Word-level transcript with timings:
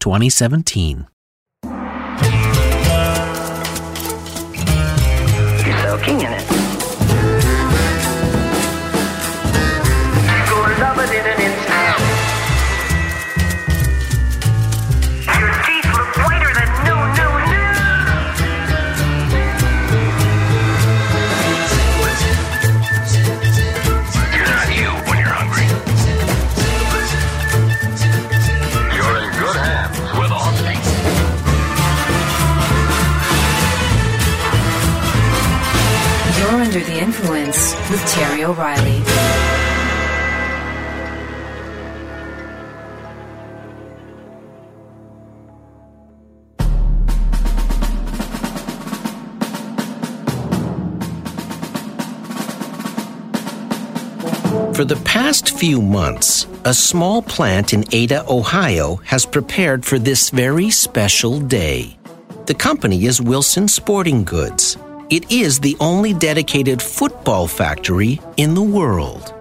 2017. 0.00 1.06
You're 5.66 5.78
soaking 5.82 6.20
in 6.20 6.32
it. 6.32 6.67
For 54.78 54.84
the 54.84 55.02
past 55.02 55.58
few 55.58 55.82
months, 55.82 56.46
a 56.64 56.72
small 56.72 57.20
plant 57.20 57.72
in 57.72 57.84
Ada, 57.90 58.24
Ohio 58.30 58.94
has 59.06 59.26
prepared 59.26 59.84
for 59.84 59.98
this 59.98 60.30
very 60.30 60.70
special 60.70 61.40
day. 61.40 61.98
The 62.46 62.54
company 62.54 63.06
is 63.06 63.20
Wilson 63.20 63.66
Sporting 63.66 64.22
Goods. 64.22 64.78
It 65.10 65.32
is 65.32 65.58
the 65.58 65.76
only 65.80 66.14
dedicated 66.14 66.80
football 66.80 67.48
factory 67.48 68.20
in 68.36 68.54
the 68.54 68.62
world. 68.62 69.34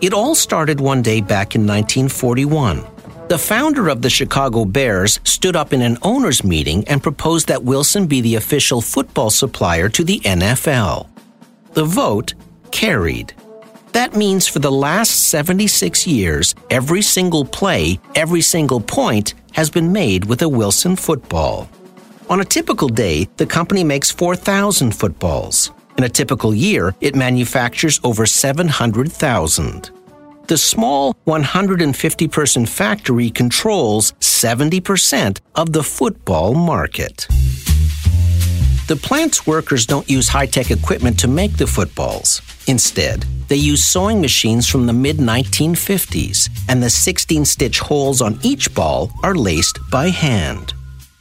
It 0.00 0.12
all 0.12 0.36
started 0.36 0.78
one 0.78 1.02
day 1.02 1.22
back 1.22 1.56
in 1.56 1.62
1941. 1.62 2.86
The 3.26 3.36
founder 3.36 3.88
of 3.88 4.00
the 4.02 4.10
Chicago 4.10 4.64
Bears 4.64 5.18
stood 5.24 5.56
up 5.56 5.72
in 5.72 5.82
an 5.82 5.98
owners' 6.02 6.44
meeting 6.44 6.86
and 6.86 7.02
proposed 7.02 7.48
that 7.48 7.64
Wilson 7.64 8.06
be 8.06 8.20
the 8.20 8.36
official 8.36 8.80
football 8.80 9.30
supplier 9.30 9.88
to 9.88 10.04
the 10.04 10.20
NFL. 10.20 11.08
The 11.72 11.84
vote 11.84 12.34
carried. 12.70 13.34
That 13.92 14.14
means 14.14 14.46
for 14.46 14.58
the 14.58 14.70
last 14.70 15.28
76 15.28 16.06
years, 16.06 16.54
every 16.70 17.02
single 17.02 17.44
play, 17.44 17.98
every 18.14 18.42
single 18.42 18.80
point 18.80 19.34
has 19.52 19.70
been 19.70 19.92
made 19.92 20.26
with 20.26 20.42
a 20.42 20.48
Wilson 20.48 20.94
football. 20.94 21.68
On 22.28 22.40
a 22.40 22.44
typical 22.44 22.88
day, 22.88 23.28
the 23.38 23.46
company 23.46 23.82
makes 23.82 24.10
4,000 24.10 24.92
footballs. 24.92 25.72
In 25.96 26.04
a 26.04 26.08
typical 26.08 26.54
year, 26.54 26.94
it 27.00 27.16
manufactures 27.16 27.98
over 28.04 28.26
700,000. 28.26 29.90
The 30.46 30.58
small 30.58 31.14
150 31.24 32.28
person 32.28 32.66
factory 32.66 33.30
controls 33.30 34.12
70% 34.20 35.40
of 35.54 35.72
the 35.72 35.82
football 35.82 36.54
market. 36.54 37.26
The 38.88 38.96
plant's 38.96 39.46
workers 39.46 39.84
don't 39.84 40.08
use 40.08 40.28
high 40.28 40.46
tech 40.46 40.70
equipment 40.70 41.18
to 41.18 41.28
make 41.28 41.58
the 41.58 41.66
footballs. 41.66 42.40
Instead, 42.68 43.26
they 43.48 43.56
use 43.56 43.84
sewing 43.84 44.18
machines 44.18 44.66
from 44.66 44.86
the 44.86 44.94
mid 44.94 45.18
1950s, 45.18 46.48
and 46.70 46.82
the 46.82 46.88
16 46.88 47.44
stitch 47.44 47.80
holes 47.80 48.22
on 48.22 48.38
each 48.42 48.74
ball 48.74 49.12
are 49.22 49.34
laced 49.34 49.78
by 49.90 50.08
hand. 50.08 50.72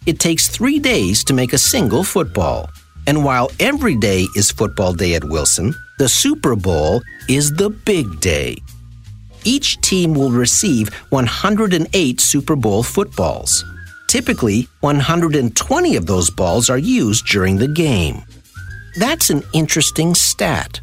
It 0.06 0.18
takes 0.18 0.48
three 0.48 0.80
days 0.80 1.26
to 1.26 1.34
make 1.34 1.52
a 1.52 1.58
single 1.58 2.06
football. 2.06 2.70
And 3.06 3.26
while 3.26 3.52
every 3.60 3.98
day 3.98 4.28
is 4.34 4.50
football 4.50 4.94
day 4.94 5.16
at 5.16 5.26
Wilson, 5.26 5.76
the 6.00 6.08
Super 6.08 6.56
Bowl 6.56 7.02
is 7.28 7.52
the 7.52 7.70
big 7.70 8.22
day. 8.22 8.56
Each 9.44 9.76
team 9.82 10.14
will 10.14 10.32
receive 10.32 10.88
108 11.10 12.22
Super 12.22 12.56
Bowl 12.56 12.82
footballs. 12.82 13.66
Typically, 14.08 14.70
120 14.80 15.96
of 15.98 16.06
those 16.06 16.30
balls 16.30 16.70
are 16.70 16.78
used 16.78 17.26
during 17.26 17.58
the 17.58 17.68
game. 17.68 18.24
That's 18.98 19.30
an 19.30 19.44
interesting 19.54 20.16
stat. 20.16 20.80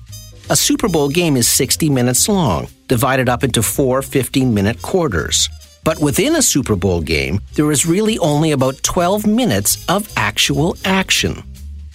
A 0.51 0.57
Super 0.57 0.89
Bowl 0.89 1.09
game 1.09 1.37
is 1.39 1.49
60 1.49 1.89
minutes 1.89 2.29
long, 2.29 2.69
divided 2.87 3.31
up 3.31 3.43
into 3.43 3.63
four 3.63 4.03
15 4.03 4.53
minute 4.53 4.83
quarters. 4.83 5.49
But 5.85 6.01
within 6.01 6.37
a 6.37 6.43
Super 6.43 6.77
Bowl 6.77 7.01
game, 7.01 7.41
there 7.55 7.73
is 7.73 7.87
really 7.87 8.19
only 8.19 8.53
about 8.53 8.83
12 8.83 9.27
minutes 9.27 9.83
of 9.89 10.13
actual 10.17 10.77
action. 10.85 11.43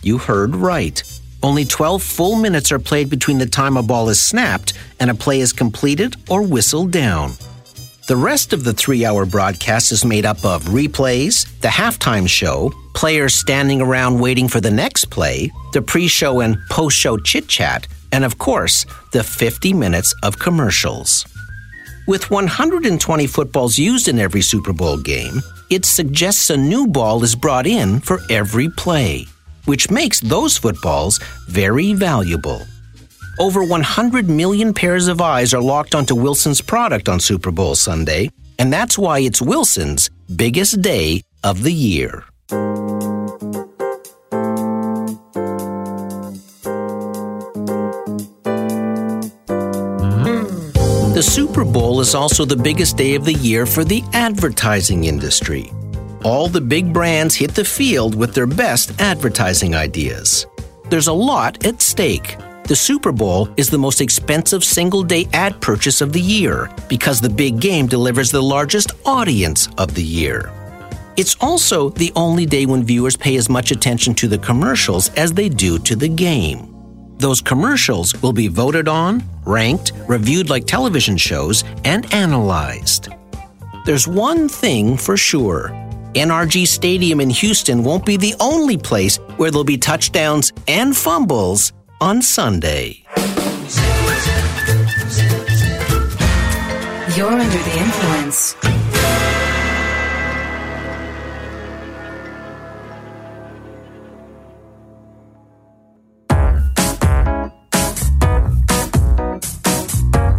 You 0.02 0.18
heard 0.18 0.56
right. 0.56 1.02
Only 1.44 1.64
12 1.64 2.02
full 2.02 2.36
minutes 2.38 2.72
are 2.72 2.80
played 2.80 3.10
between 3.10 3.38
the 3.38 3.46
time 3.46 3.78
a 3.78 3.84
ball 3.84 4.10
is 4.10 4.22
snapped 4.22 4.74
and 5.00 5.12
a 5.12 5.16
play 5.16 5.42
is 5.42 5.54
completed 5.54 6.16
or 6.28 6.42
whistled 6.42 6.92
down. 6.92 7.34
The 8.10 8.18
rest 8.18 8.54
of 8.54 8.64
the 8.64 8.74
three 8.74 9.06
hour 9.06 9.24
broadcast 9.24 9.92
is 9.92 10.04
made 10.04 10.26
up 10.26 10.44
of 10.44 10.64
replays, 10.64 11.46
the 11.62 11.68
halftime 11.68 12.28
show, 12.28 12.74
players 12.96 13.36
standing 13.36 13.82
around 13.82 14.20
waiting 14.20 14.48
for 14.48 14.60
the 14.60 14.72
next 14.72 15.12
play, 15.12 15.52
the 15.74 15.84
pre 15.84 16.08
show 16.08 16.40
and 16.40 16.58
post 16.72 16.98
show 16.98 17.18
chit 17.18 17.48
chat, 17.48 17.88
and 18.12 18.26
of 18.26 18.40
course, 18.40 18.88
the 19.12 19.24
50 19.24 19.74
minutes 19.74 20.16
of 20.24 20.40
commercials. 20.40 21.24
With 22.08 22.32
120 22.32 23.28
footballs 23.28 23.78
used 23.78 24.08
in 24.08 24.18
every 24.18 24.42
Super 24.42 24.74
Bowl 24.74 24.98
game, 24.98 25.40
it 25.70 25.86
suggests 25.86 26.50
a 26.50 26.58
new 26.58 26.88
ball 26.88 27.24
is 27.24 27.36
brought 27.36 27.68
in 27.68 28.00
for 28.00 28.22
every 28.32 28.70
play, 28.70 29.28
which 29.66 29.92
makes 29.92 30.20
those 30.20 30.58
footballs 30.58 31.20
very 31.48 31.94
valuable. 31.94 32.66
Over 33.40 33.64
100 33.64 34.30
million 34.30 34.74
pairs 34.74 35.08
of 35.08 35.22
eyes 35.22 35.54
are 35.54 35.62
locked 35.62 35.96
onto 35.96 36.14
Wilson's 36.14 36.60
product 36.60 37.08
on 37.08 37.22
Super 37.22 37.52
Bowl 37.52 37.74
Sunday, 37.74 38.32
and 38.60 38.72
that's 38.72 38.98
why 38.98 39.20
it's 39.20 39.42
Wilson's 39.42 40.10
biggest 40.36 40.82
day 40.82 41.24
of 41.42 41.64
the 41.64 41.72
year. 41.72 42.26
The 51.14 51.24
Super 51.24 51.64
Bowl 51.64 52.02
is 52.02 52.14
also 52.14 52.44
the 52.44 52.58
biggest 52.58 52.98
day 52.98 53.16
of 53.16 53.24
the 53.24 53.36
year 53.36 53.66
for 53.66 53.86
the 53.86 54.04
advertising 54.12 55.06
industry. 55.06 55.72
All 56.26 56.50
the 56.50 56.60
big 56.60 56.92
brands 56.92 57.36
hit 57.36 57.56
the 57.56 57.64
field 57.64 58.16
with 58.16 58.34
their 58.34 58.48
best 58.48 59.00
advertising 59.00 59.76
ideas. 59.76 60.46
There's 60.90 61.08
a 61.08 61.14
lot 61.14 61.66
at 61.66 61.82
stake. 61.82 62.36
The 62.66 62.76
Super 62.76 63.12
Bowl 63.12 63.50
is 63.58 63.70
the 63.70 63.78
most 63.80 64.00
expensive 64.00 64.64
single 64.64 65.04
day 65.04 65.28
ad 65.34 65.60
purchase 65.60 66.02
of 66.02 66.14
the 66.14 66.22
year 66.22 66.70
because 66.88 67.20
the 67.20 67.30
big 67.30 67.60
game 67.60 67.88
delivers 67.88 68.32
the 68.32 68.44
largest 68.44 68.92
audience 69.06 69.68
of 69.78 69.96
the 69.96 70.04
year. 70.04 70.52
It's 71.18 71.36
also 71.42 71.90
the 71.90 72.12
only 72.16 72.46
day 72.46 72.66
when 72.66 72.84
viewers 72.84 73.18
pay 73.18 73.36
as 73.38 73.50
much 73.50 73.72
attention 73.72 74.14
to 74.16 74.28
the 74.28 74.38
commercials 74.38 75.10
as 75.16 75.34
they 75.34 75.50
do 75.50 75.80
to 75.80 75.96
the 75.96 76.08
game. 76.08 76.76
Those 77.18 77.42
commercials 77.42 78.14
will 78.22 78.34
be 78.34 78.48
voted 78.48 78.88
on, 78.88 79.24
ranked, 79.46 79.92
reviewed 80.08 80.50
like 80.50 80.66
television 80.66 81.18
shows, 81.18 81.64
and 81.84 82.12
analyzed. 82.14 83.10
There's 83.86 84.08
one 84.08 84.48
thing 84.48 84.96
for 84.96 85.18
sure 85.18 85.70
NRG 86.16 86.68
Stadium 86.68 87.22
in 87.22 87.30
Houston 87.30 87.84
won't 87.84 88.06
be 88.06 88.18
the 88.18 88.34
only 88.40 88.78
place 88.78 89.18
where 89.38 89.52
there'll 89.52 89.64
be 89.64 89.78
touchdowns 89.78 90.54
and 90.68 90.96
fumbles 90.98 91.72
on 92.02 92.22
Sunday. 92.22 93.04
You're 97.16 97.32
under 97.32 97.58
the 97.58 97.76
influence. 97.78 98.56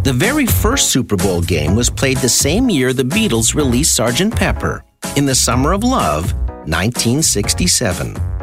The 0.03 0.13
very 0.13 0.47
first 0.47 0.89
Super 0.89 1.15
Bowl 1.15 1.41
game 1.41 1.75
was 1.75 1.89
played 1.89 2.17
the 2.17 2.29
same 2.29 2.69
year 2.69 2.91
the 2.91 3.03
Beatles 3.03 3.53
released 3.53 3.97
Sgt. 3.97 4.35
Pepper, 4.35 4.83
in 5.15 5.25
the 5.25 5.35
Summer 5.35 5.73
of 5.73 5.83
Love, 5.83 6.33
1967. 6.65 8.40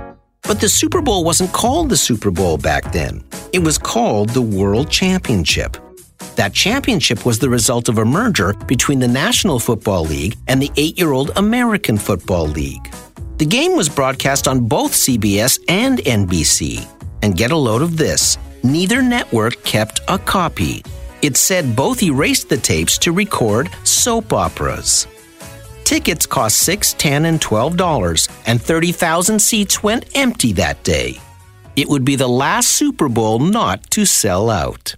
But 0.49 0.61
the 0.61 0.69
Super 0.69 1.03
Bowl 1.03 1.25
wasn't 1.25 1.53
called 1.53 1.91
the 1.91 1.97
Super 1.99 2.31
Bowl 2.31 2.57
back 2.57 2.91
then. 2.91 3.23
It 3.53 3.59
was 3.59 3.77
called 3.77 4.31
the 4.31 4.41
World 4.41 4.91
Championship. 4.91 5.77
That 6.37 6.55
championship 6.55 7.27
was 7.27 7.39
the 7.39 7.51
result 7.51 7.91
of 7.91 7.99
a 7.99 8.05
merger 8.05 8.55
between 8.67 8.99
the 8.99 9.07
National 9.07 9.59
Football 9.59 10.05
League 10.05 10.37
and 10.49 10.63
the 10.63 10.71
eight 10.79 10.97
year 10.97 11.13
old 11.13 11.33
American 11.37 11.99
Football 11.99 12.47
League. 12.47 12.91
The 13.37 13.45
game 13.45 13.77
was 13.77 13.91
broadcast 13.91 14.49
on 14.49 14.67
both 14.67 14.93
CBS 14.93 15.61
and 15.69 15.99
NBC. 15.99 16.89
And 17.21 17.37
get 17.37 17.51
a 17.51 17.57
load 17.57 17.83
of 17.83 17.99
this 17.99 18.39
neither 18.63 19.03
network 19.03 19.63
kept 19.65 20.01
a 20.09 20.19
copy. 20.19 20.83
It 21.21 21.37
said 21.37 21.77
both 21.77 22.03
erased 22.03 22.49
the 22.49 22.57
tapes 22.57 22.97
to 22.99 23.13
record 23.13 23.69
soap 23.85 24.33
operas. 24.33 25.07
Tickets 25.89 26.27
cost 26.27 26.59
six, 26.59 26.93
ten, 26.93 27.25
and 27.25 27.41
twelve 27.41 27.79
dollars, 27.79 28.29
and 28.47 28.61
thirty 28.61 28.93
thousand 28.93 29.39
seats 29.39 29.83
went 29.83 30.05
empty 30.15 30.53
that 30.53 30.85
day. 30.85 31.19
It 31.77 31.89
would 31.89 32.05
be 32.05 32.15
the 32.15 32.29
last 32.29 32.73
Super 32.73 33.09
Bowl 33.09 33.39
not 33.39 33.91
to 33.93 34.05
sell 34.05 34.51
out. 34.51 34.95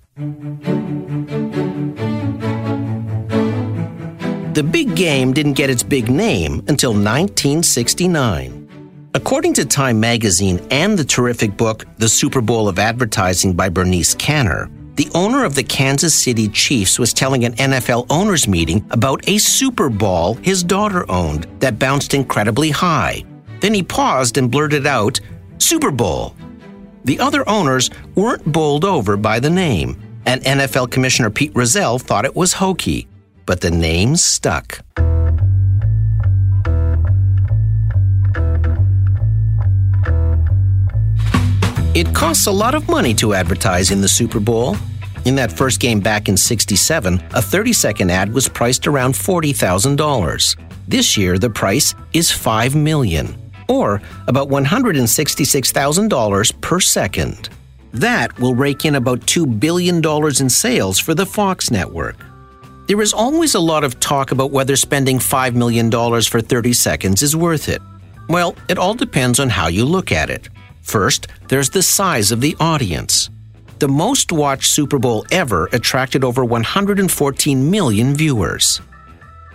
The 4.56 4.68
big 4.68 4.96
game 4.96 5.32
didn't 5.32 5.52
get 5.52 5.70
its 5.70 5.84
big 5.84 6.10
name 6.10 6.54
until 6.66 6.90
1969. 6.90 9.10
According 9.14 9.54
to 9.54 9.64
Time 9.64 10.00
magazine 10.00 10.60
and 10.72 10.98
the 10.98 11.04
terrific 11.04 11.56
book 11.56 11.84
The 11.98 12.08
Super 12.08 12.40
Bowl 12.40 12.66
of 12.66 12.80
Advertising 12.80 13.54
by 13.54 13.68
Bernice 13.68 14.16
Kanner, 14.16 14.68
the 15.00 15.10
owner 15.14 15.46
of 15.46 15.54
the 15.54 15.62
Kansas 15.62 16.14
City 16.14 16.46
Chiefs 16.46 16.98
was 16.98 17.14
telling 17.14 17.46
an 17.46 17.54
NFL 17.54 18.04
owners 18.10 18.46
meeting 18.46 18.84
about 18.90 19.26
a 19.26 19.38
Super 19.38 19.88
Ball 19.88 20.34
his 20.34 20.62
daughter 20.62 21.10
owned 21.10 21.46
that 21.58 21.78
bounced 21.78 22.12
incredibly 22.12 22.68
high. 22.68 23.24
Then 23.60 23.72
he 23.72 23.82
paused 23.82 24.36
and 24.36 24.50
blurted 24.50 24.86
out, 24.86 25.18
Super 25.56 25.90
Bowl. 25.90 26.36
The 27.04 27.18
other 27.18 27.48
owners 27.48 27.88
weren't 28.14 28.44
bowled 28.44 28.84
over 28.84 29.16
by 29.16 29.40
the 29.40 29.48
name, 29.48 29.98
and 30.26 30.42
NFL 30.42 30.90
Commissioner 30.90 31.30
Pete 31.30 31.52
Rozelle 31.54 31.98
thought 31.98 32.26
it 32.26 32.36
was 32.36 32.52
hokey, 32.52 33.08
but 33.46 33.62
the 33.62 33.70
name 33.70 34.16
stuck. 34.16 34.84
It 41.94 42.14
costs 42.14 42.46
a 42.46 42.52
lot 42.52 42.74
of 42.74 42.86
money 42.86 43.14
to 43.14 43.32
advertise 43.32 43.90
in 43.90 44.02
the 44.02 44.08
Super 44.08 44.40
Bowl. 44.40 44.76
In 45.26 45.34
that 45.34 45.52
first 45.52 45.80
game 45.80 46.00
back 46.00 46.28
in 46.28 46.36
67, 46.36 47.22
a 47.34 47.42
30 47.42 47.72
second 47.72 48.10
ad 48.10 48.32
was 48.32 48.48
priced 48.48 48.86
around 48.86 49.14
$40,000. 49.14 50.56
This 50.88 51.16
year, 51.16 51.38
the 51.38 51.50
price 51.50 51.94
is 52.12 52.30
5 52.30 52.74
million, 52.74 53.34
or 53.68 54.00
about 54.26 54.48
$166,000 54.48 56.60
per 56.60 56.80
second. 56.80 57.48
That 57.92 58.38
will 58.38 58.54
rake 58.54 58.84
in 58.84 58.94
about 58.94 59.20
$2 59.20 59.60
billion 59.60 60.04
in 60.04 60.48
sales 60.48 60.98
for 60.98 61.14
the 61.14 61.26
Fox 61.26 61.70
network. 61.70 62.16
There 62.86 63.02
is 63.02 63.12
always 63.12 63.54
a 63.54 63.60
lot 63.60 63.84
of 63.84 64.00
talk 64.00 64.32
about 64.32 64.50
whether 64.50 64.74
spending 64.74 65.18
$5 65.18 65.54
million 65.54 65.90
for 66.22 66.40
30 66.40 66.72
seconds 66.72 67.22
is 67.22 67.36
worth 67.36 67.68
it. 67.68 67.82
Well, 68.28 68.56
it 68.68 68.78
all 68.78 68.94
depends 68.94 69.38
on 69.38 69.50
how 69.50 69.68
you 69.68 69.84
look 69.84 70.12
at 70.12 70.30
it. 70.30 70.48
First, 70.82 71.28
there's 71.48 71.70
the 71.70 71.82
size 71.82 72.32
of 72.32 72.40
the 72.40 72.56
audience. 72.58 73.30
The 73.80 73.88
most 73.88 74.30
watched 74.30 74.70
Super 74.70 74.98
Bowl 74.98 75.24
ever 75.32 75.66
attracted 75.72 76.22
over 76.22 76.44
114 76.44 77.70
million 77.70 78.14
viewers. 78.14 78.82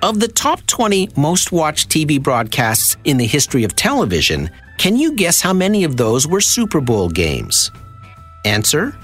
Of 0.02 0.20
the 0.20 0.28
top 0.28 0.66
20 0.66 1.10
most 1.16 1.52
watched 1.52 1.90
TV 1.90 2.20
broadcasts 2.20 2.98
in 3.04 3.18
the 3.18 3.28
history 3.28 3.64
of 3.64 3.76
television, 3.76 4.50
can 4.80 4.98
you 4.98 5.14
guess 5.14 5.42
how 5.42 5.54
many 5.54 5.84
of 5.84 5.96
those 5.96 6.28
were 6.28 6.42
Super 6.42 6.82
Bowl 6.82 7.08
games? 7.08 7.70
Answer 8.46 8.98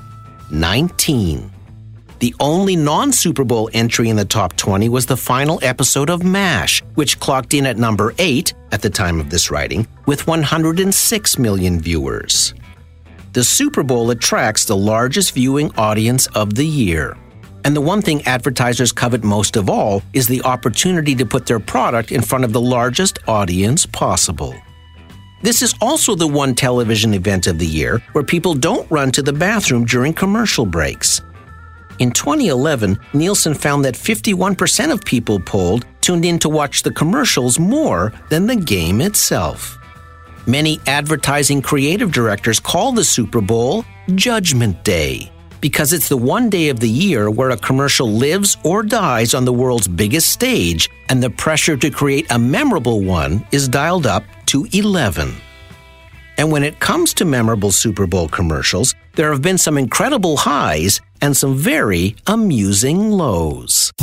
19. 0.50 1.52
The 2.18 2.34
only 2.40 2.76
non 2.76 3.14
Super 3.14 3.44
Bowl 3.44 3.70
entry 3.74 4.10
in 4.10 4.16
the 4.16 4.26
top 4.26 4.58
20 4.58 4.90
was 4.90 5.06
the 5.06 5.18
final 5.18 5.60
episode 5.62 6.10
of 6.10 6.24
MASH, 6.24 6.82
which 6.96 7.20
clocked 7.20 7.54
in 7.54 7.68
at 7.68 7.78
number 7.78 8.16
8 8.18 8.56
at 8.72 8.82
the 8.82 8.90
time 8.90 9.20
of 9.20 9.30
this 9.30 9.52
writing, 9.52 9.86
with 10.08 10.26
106 10.26 11.38
million 11.38 11.80
viewers. 11.80 12.56
The 13.34 13.46
Super 13.46 13.82
Bowl 13.82 14.12
attracts 14.12 14.66
the 14.66 14.76
largest 14.76 15.34
viewing 15.34 15.74
audience 15.78 16.28
of 16.36 16.56
the 16.56 16.68
year. 16.68 17.16
And 17.64 17.74
the 17.74 17.80
one 17.80 18.02
thing 18.02 18.22
advertisers 18.28 18.92
covet 18.92 19.24
most 19.24 19.56
of 19.56 19.70
all 19.70 20.02
is 20.12 20.28
the 20.28 20.42
opportunity 20.42 21.16
to 21.16 21.26
put 21.26 21.46
their 21.46 21.60
product 21.60 22.12
in 22.12 22.22
front 22.22 22.44
of 22.44 22.52
the 22.52 22.60
largest 22.60 23.20
audience 23.30 23.86
possible. 23.86 24.54
This 25.44 25.62
is 25.62 25.74
also 25.80 26.14
the 26.14 26.28
one 26.28 26.54
television 26.54 27.14
event 27.14 27.48
of 27.48 27.58
the 27.58 27.66
year 27.66 28.00
where 28.12 28.24
people 28.26 28.54
don't 28.54 28.90
run 28.92 29.12
to 29.14 29.22
the 29.22 29.32
bathroom 29.32 29.86
during 29.86 30.14
commercial 30.14 30.66
breaks. 30.66 31.22
In 32.00 32.12
2011, 32.12 33.00
Nielsen 33.14 33.54
found 33.54 33.86
that 33.86 33.96
51% 33.96 34.92
of 34.92 35.06
people 35.06 35.40
polled 35.40 35.86
tuned 36.02 36.26
in 36.26 36.38
to 36.40 36.50
watch 36.50 36.84
the 36.84 36.92
commercials 36.92 37.60
more 37.60 38.12
than 38.28 38.46
the 38.46 38.58
game 38.58 39.00
itself. 39.00 39.78
Many 40.48 40.80
advertising 40.88 41.62
creative 41.62 42.12
directors 42.12 42.60
call 42.60 42.94
the 42.94 43.04
Super 43.04 43.42
Bowl 43.42 43.86
Judgment 44.16 44.84
Day 44.84 45.32
because 45.62 45.94
it's 45.94 46.10
the 46.10 46.18
one 46.18 46.50
day 46.50 46.70
of 46.70 46.80
the 46.80 46.90
year 46.90 47.30
where 47.30 47.52
a 47.52 47.58
commercial 47.58 48.10
lives 48.10 48.58
or 48.64 48.82
dies 48.82 49.36
on 49.36 49.46
the 49.46 49.54
world's 49.54 49.88
biggest 49.88 50.30
stage, 50.30 50.90
and 51.10 51.22
the 51.22 51.30
pressure 51.30 51.78
to 51.78 51.92
create 51.92 52.26
a 52.32 52.40
memorable 52.40 53.04
one 53.04 53.46
is 53.52 53.68
dialed 53.68 54.08
up 54.08 54.24
to 54.48 54.66
11. 54.74 55.32
And 56.40 56.52
when 56.52 56.64
it 56.64 56.80
comes 56.80 57.14
to 57.16 57.26
memorable 57.26 57.72
Super 57.72 58.08
Bowl 58.08 58.28
commercials, 58.28 58.96
there 59.14 59.32
have 59.32 59.44
been 59.44 59.60
some 59.60 59.78
incredible 59.78 60.38
highs 60.38 61.00
and 61.22 61.38
some 61.38 61.56
very 61.56 62.16
amusing 62.26 63.12
lows. 63.12 63.94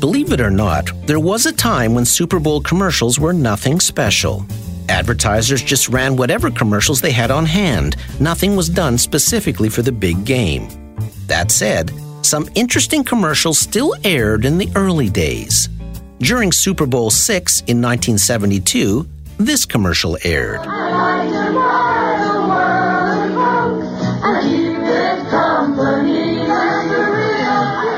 Believe 0.00 0.30
it 0.32 0.42
or 0.42 0.50
not, 0.50 0.90
there 1.06 1.18
was 1.18 1.46
a 1.46 1.52
time 1.52 1.94
when 1.94 2.04
Super 2.04 2.38
Bowl 2.38 2.60
commercials 2.60 3.18
were 3.18 3.32
nothing 3.32 3.80
special. 3.80 4.44
Advertisers 4.90 5.62
just 5.62 5.88
ran 5.88 6.16
whatever 6.16 6.50
commercials 6.50 7.00
they 7.00 7.12
had 7.12 7.30
on 7.30 7.46
hand. 7.46 7.96
Nothing 8.20 8.56
was 8.56 8.68
done 8.68 8.98
specifically 8.98 9.70
for 9.70 9.80
the 9.80 9.90
big 9.90 10.26
game. 10.26 10.68
That 11.28 11.50
said, 11.50 11.92
some 12.20 12.46
interesting 12.54 13.04
commercials 13.04 13.58
still 13.58 13.94
aired 14.04 14.44
in 14.44 14.58
the 14.58 14.70
early 14.74 15.08
days. 15.08 15.70
During 16.18 16.52
Super 16.52 16.84
Bowl 16.84 17.08
VI 17.08 17.64
in 17.66 17.80
1972, 17.80 19.08
this 19.38 19.64
commercial 19.64 20.18
aired. 20.24 20.75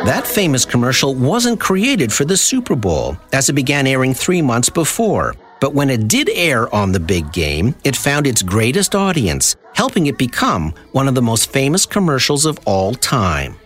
That 0.08 0.26
famous 0.26 0.64
commercial 0.64 1.14
wasn't 1.14 1.60
created 1.60 2.10
for 2.10 2.24
the 2.24 2.38
Super 2.38 2.74
Bowl, 2.74 3.18
as 3.34 3.50
it 3.50 3.52
began 3.52 3.86
airing 3.86 4.14
three 4.14 4.40
months 4.40 4.70
before. 4.70 5.34
But 5.60 5.74
when 5.74 5.90
it 5.90 6.08
did 6.08 6.30
air 6.30 6.74
on 6.74 6.92
the 6.92 6.98
big 7.14 7.30
game, 7.30 7.74
it 7.84 7.94
found 7.94 8.26
its 8.26 8.40
greatest 8.40 8.94
audience, 8.94 9.54
helping 9.74 10.06
it 10.06 10.16
become 10.16 10.72
one 10.92 11.08
of 11.08 11.14
the 11.14 11.20
most 11.20 11.52
famous 11.52 11.84
commercials 11.84 12.46
of 12.46 12.58
all 12.64 12.94
time. 12.94 13.56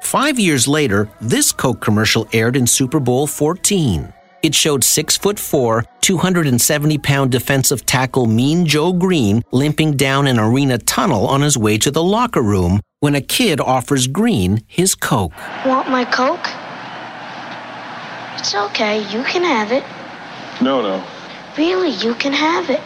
Five 0.00 0.36
years 0.36 0.66
later, 0.66 1.08
this 1.20 1.52
Coke 1.52 1.80
commercial 1.80 2.26
aired 2.32 2.56
in 2.56 2.66
Super 2.66 2.98
Bowl 2.98 3.28
14. 3.28 4.12
It 4.42 4.52
showed 4.52 4.82
6 4.82 5.16
foot 5.18 5.38
4, 5.38 5.84
270 6.00 6.98
pound 6.98 7.30
defensive 7.30 7.86
tackle 7.86 8.26
Mean 8.26 8.66
Joe 8.66 8.92
Greene 8.92 9.44
limping 9.52 9.92
down 9.92 10.26
an 10.26 10.40
arena 10.40 10.76
tunnel 10.76 11.28
on 11.28 11.40
his 11.40 11.56
way 11.56 11.78
to 11.78 11.92
the 11.92 12.02
locker 12.02 12.42
room 12.42 12.80
when 13.04 13.14
a 13.14 13.20
kid 13.20 13.60
offers 13.60 14.06
Greene 14.06 14.62
his 14.66 14.94
Coke. 14.94 15.34
Want 15.66 15.90
my 15.90 16.06
Coke? 16.06 16.48
It's 18.38 18.54
okay, 18.54 19.02
you 19.12 19.22
can 19.24 19.44
have 19.44 19.72
it. 19.72 19.84
No, 20.62 20.80
no. 20.80 21.04
Really, 21.58 21.90
you 21.90 22.14
can 22.14 22.32
have 22.32 22.70
it. 22.70 22.80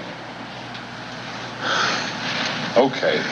Okay. 2.76 3.22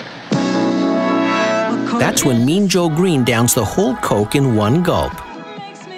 That's 1.98 2.24
when 2.24 2.46
Mean 2.46 2.68
Joe 2.68 2.88
Greene 2.88 3.24
downs 3.24 3.52
the 3.52 3.64
whole 3.64 3.96
Coke 3.96 4.36
in 4.36 4.54
one 4.54 4.84
gulp. 4.84 5.12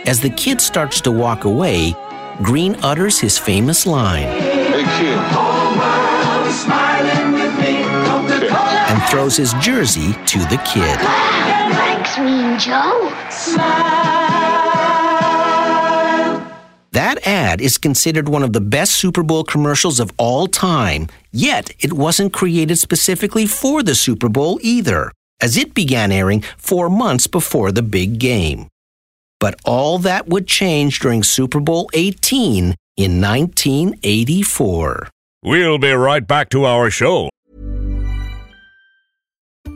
As 0.07 0.23
the 0.23 0.31
kid 0.31 0.59
starts 0.59 1.03
to 1.03 1.13
walk 1.13 1.45
away, 1.45 1.95
Greene 2.43 2.77
utters 2.83 3.19
his 3.19 3.37
famous 3.37 3.85
line 3.85 4.48
throws 9.11 9.37
his 9.37 9.53
jersey 9.55 10.13
to 10.27 10.39
the 10.39 10.61
kid. 10.65 10.99
Thanks, 10.99 12.19
Mean 12.19 12.59
Joe. 12.59 13.11
That 16.93 17.27
ad 17.27 17.61
is 17.61 17.79
considered 17.79 18.29
one 18.29 18.43
of 18.43 18.53
the 18.53 18.61
best 18.61 18.93
Super 18.95 19.23
Bowl 19.23 19.45
commercials 19.45 20.01
of 20.01 20.13
all 20.17 20.47
time, 20.47 21.09
yet 21.33 21.71
it 21.81 21.93
wasn't 21.93 22.33
created 22.33 22.77
specifically 22.77 23.47
for 23.47 23.83
the 23.83 23.95
Super 23.95 24.29
Bowl 24.29 24.59
either, 24.63 25.13
as 25.41 25.57
it 25.57 25.75
began 25.75 26.11
airing 26.11 26.43
four 26.57 26.89
months 26.91 27.27
before 27.27 27.71
the 27.73 27.83
big 27.83 28.19
game. 28.19 28.69
But 29.39 29.61
all 29.65 29.99
that 29.99 30.29
would 30.29 30.47
change 30.47 30.99
during 30.99 31.23
Super 31.23 31.61
Bowl 31.61 31.89
18 31.95 32.75
in 32.97 33.21
1984. 33.21 35.09
We'll 35.45 35.79
be 35.79 35.93
right 35.93 36.27
back 36.27 36.49
to 36.51 36.65
our 36.65 36.91
show. 36.91 37.31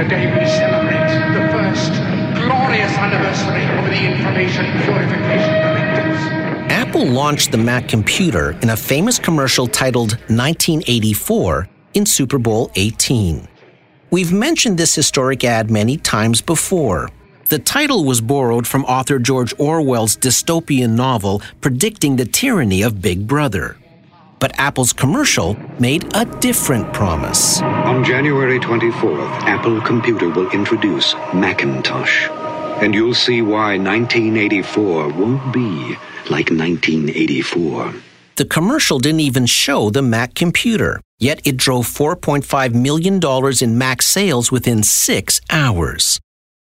Today 0.00 0.32
we 0.32 0.46
celebrate 0.46 1.12
the 1.34 1.46
first 1.52 1.92
glorious 2.40 2.90
anniversary 2.96 3.62
of 3.76 3.84
the 3.84 4.02
information 4.10 4.64
purification 4.80 5.52
directives. 5.60 6.72
Apple 6.72 7.04
launched 7.04 7.52
the 7.52 7.58
Mac 7.58 7.86
computer 7.86 8.52
in 8.62 8.70
a 8.70 8.76
famous 8.78 9.18
commercial 9.18 9.66
titled 9.66 10.12
1984 10.28 11.68
in 11.92 12.06
Super 12.06 12.38
Bowl 12.38 12.70
18. 12.76 13.46
We've 14.10 14.32
mentioned 14.32 14.78
this 14.78 14.94
historic 14.94 15.44
ad 15.44 15.70
many 15.70 15.98
times 15.98 16.40
before. 16.40 17.10
The 17.50 17.58
title 17.58 18.06
was 18.06 18.22
borrowed 18.22 18.66
from 18.66 18.86
author 18.86 19.18
George 19.18 19.52
Orwell's 19.58 20.16
dystopian 20.16 20.96
novel 20.96 21.42
predicting 21.60 22.16
the 22.16 22.24
tyranny 22.24 22.80
of 22.80 23.02
Big 23.02 23.26
Brother. 23.26 23.76
But 24.40 24.58
Apple's 24.58 24.92
commercial 24.92 25.56
made 25.78 26.10
a 26.16 26.24
different 26.24 26.92
promise. 26.92 27.60
On 27.62 28.02
January 28.02 28.58
24th, 28.58 29.30
Apple 29.42 29.80
Computer 29.82 30.30
will 30.30 30.50
introduce 30.50 31.14
Macintosh. 31.34 32.28
And 32.82 32.94
you'll 32.94 33.14
see 33.14 33.42
why 33.42 33.76
1984 33.76 35.08
won't 35.10 35.52
be 35.52 35.96
like 36.30 36.50
1984. 36.50 37.94
The 38.36 38.46
commercial 38.46 38.98
didn't 38.98 39.20
even 39.20 39.44
show 39.44 39.90
the 39.90 40.00
Mac 40.00 40.34
computer, 40.34 41.02
yet 41.18 41.46
it 41.46 41.58
drove 41.58 41.86
$4.5 41.86 42.72
million 42.74 43.20
in 43.60 43.78
Mac 43.78 44.00
sales 44.00 44.50
within 44.50 44.82
six 44.82 45.42
hours. 45.50 46.18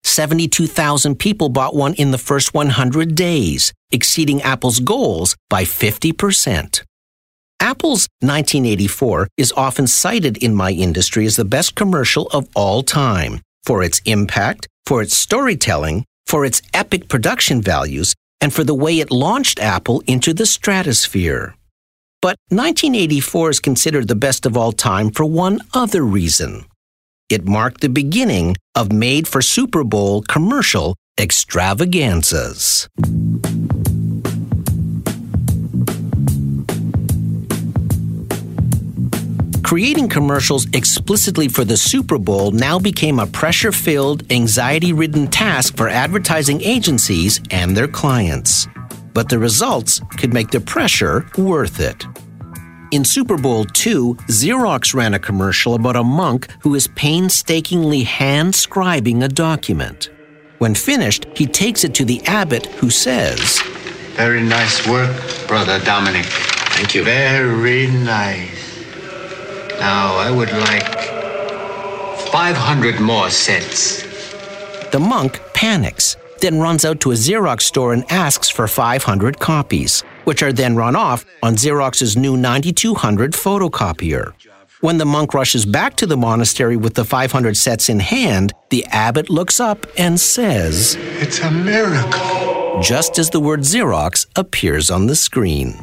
72,000 0.03 1.17
people 1.17 1.47
bought 1.47 1.73
one 1.73 1.93
in 1.93 2.11
the 2.11 2.17
first 2.17 2.53
100 2.53 3.15
days, 3.15 3.71
exceeding 3.91 4.41
Apple's 4.41 4.81
goals 4.81 5.37
by 5.49 5.63
50%. 5.63 6.83
Apple's 7.63 8.09
1984 8.19 9.29
is 9.37 9.53
often 9.55 9.87
cited 9.87 10.35
in 10.43 10.53
my 10.53 10.71
industry 10.71 11.25
as 11.25 11.37
the 11.37 11.45
best 11.45 11.75
commercial 11.75 12.27
of 12.33 12.49
all 12.55 12.83
time 12.83 13.39
for 13.63 13.81
its 13.81 14.01
impact, 14.03 14.67
for 14.85 15.01
its 15.01 15.15
storytelling, 15.15 16.03
for 16.27 16.43
its 16.43 16.61
epic 16.73 17.07
production 17.07 17.61
values, 17.61 18.15
and 18.41 18.53
for 18.53 18.65
the 18.65 18.75
way 18.75 18.99
it 18.99 19.11
launched 19.11 19.61
Apple 19.61 20.03
into 20.07 20.33
the 20.33 20.45
stratosphere. 20.45 21.55
But 22.21 22.35
1984 22.49 23.51
is 23.51 23.59
considered 23.61 24.09
the 24.09 24.23
best 24.27 24.45
of 24.45 24.57
all 24.57 24.73
time 24.73 25.09
for 25.09 25.23
one 25.23 25.61
other 25.73 26.03
reason. 26.03 26.65
It 27.29 27.47
marked 27.47 27.79
the 27.79 27.87
beginning 27.87 28.57
of 28.75 28.91
made 28.91 29.25
for 29.25 29.41
Super 29.41 29.85
Bowl 29.85 30.21
commercial 30.23 30.97
extravaganzas. 31.17 32.89
Creating 39.63 40.09
commercials 40.09 40.67
explicitly 40.73 41.47
for 41.47 41.63
the 41.63 41.77
Super 41.77 42.17
Bowl 42.17 42.51
now 42.51 42.77
became 42.77 43.17
a 43.17 43.25
pressure 43.25 43.71
filled, 43.71 44.29
anxiety 44.31 44.91
ridden 44.91 45.25
task 45.25 45.77
for 45.77 45.87
advertising 45.87 46.61
agencies 46.61 47.39
and 47.49 47.75
their 47.75 47.87
clients. 47.87 48.67
But 49.13 49.29
the 49.29 49.39
results 49.39 50.01
could 50.17 50.33
make 50.33 50.51
the 50.51 50.59
pressure 50.59 51.25
worth 51.37 51.79
it. 51.79 52.05
In 52.91 53.05
Super 53.05 53.37
Bowl 53.37 53.61
II, 53.61 54.15
Xerox 54.27 54.93
ran 54.93 55.13
a 55.13 55.19
commercial 55.19 55.75
about 55.75 55.95
a 55.95 56.03
monk 56.03 56.47
who 56.59 56.75
is 56.75 56.87
painstakingly 56.89 58.03
hand 58.03 58.53
scribing 58.53 59.23
a 59.23 59.29
document. 59.29 60.09
When 60.59 60.75
finished, 60.75 61.25
he 61.35 61.47
takes 61.47 61.83
it 61.83 61.95
to 61.95 62.05
the 62.05 62.21
abbot 62.25 62.65
who 62.65 62.89
says, 62.89 63.61
Very 64.15 64.43
nice 64.43 64.85
work, 64.87 65.15
Brother 65.47 65.79
Dominic. 65.79 66.25
Thank 66.25 66.93
you. 66.95 67.03
Very 67.03 67.87
nice. 67.87 68.62
Now, 69.83 70.15
I 70.15 70.31
would 70.31 70.53
like 70.53 70.87
500 72.31 73.01
more 73.01 73.29
sets. 73.29 74.01
The 74.91 74.99
monk 74.99 75.41
panics, 75.53 76.15
then 76.39 76.61
runs 76.61 76.85
out 76.85 77.01
to 77.01 77.11
a 77.11 77.15
Xerox 77.15 77.63
store 77.63 77.91
and 77.91 78.09
asks 78.09 78.47
for 78.47 78.65
500 78.65 79.39
copies, 79.39 79.99
which 80.23 80.41
are 80.41 80.53
then 80.53 80.77
run 80.77 80.95
off 80.95 81.25
on 81.43 81.55
Xerox's 81.55 82.15
new 82.15 82.37
9200 82.37 83.33
photocopier. 83.33 84.31
When 84.79 84.99
the 84.99 85.05
monk 85.05 85.33
rushes 85.33 85.65
back 85.65 85.97
to 85.97 86.07
the 86.07 86.15
monastery 86.15 86.77
with 86.77 86.93
the 86.93 87.03
500 87.03 87.57
sets 87.57 87.89
in 87.89 87.99
hand, 87.99 88.53
the 88.69 88.85
abbot 88.85 89.29
looks 89.29 89.59
up 89.59 89.85
and 89.97 90.17
says, 90.17 90.95
It's 91.19 91.41
a 91.41 91.51
miracle. 91.51 92.79
Just 92.81 93.19
as 93.19 93.31
the 93.31 93.41
word 93.41 93.59
Xerox 93.59 94.27
appears 94.37 94.89
on 94.89 95.07
the 95.07 95.15
screen. 95.17 95.75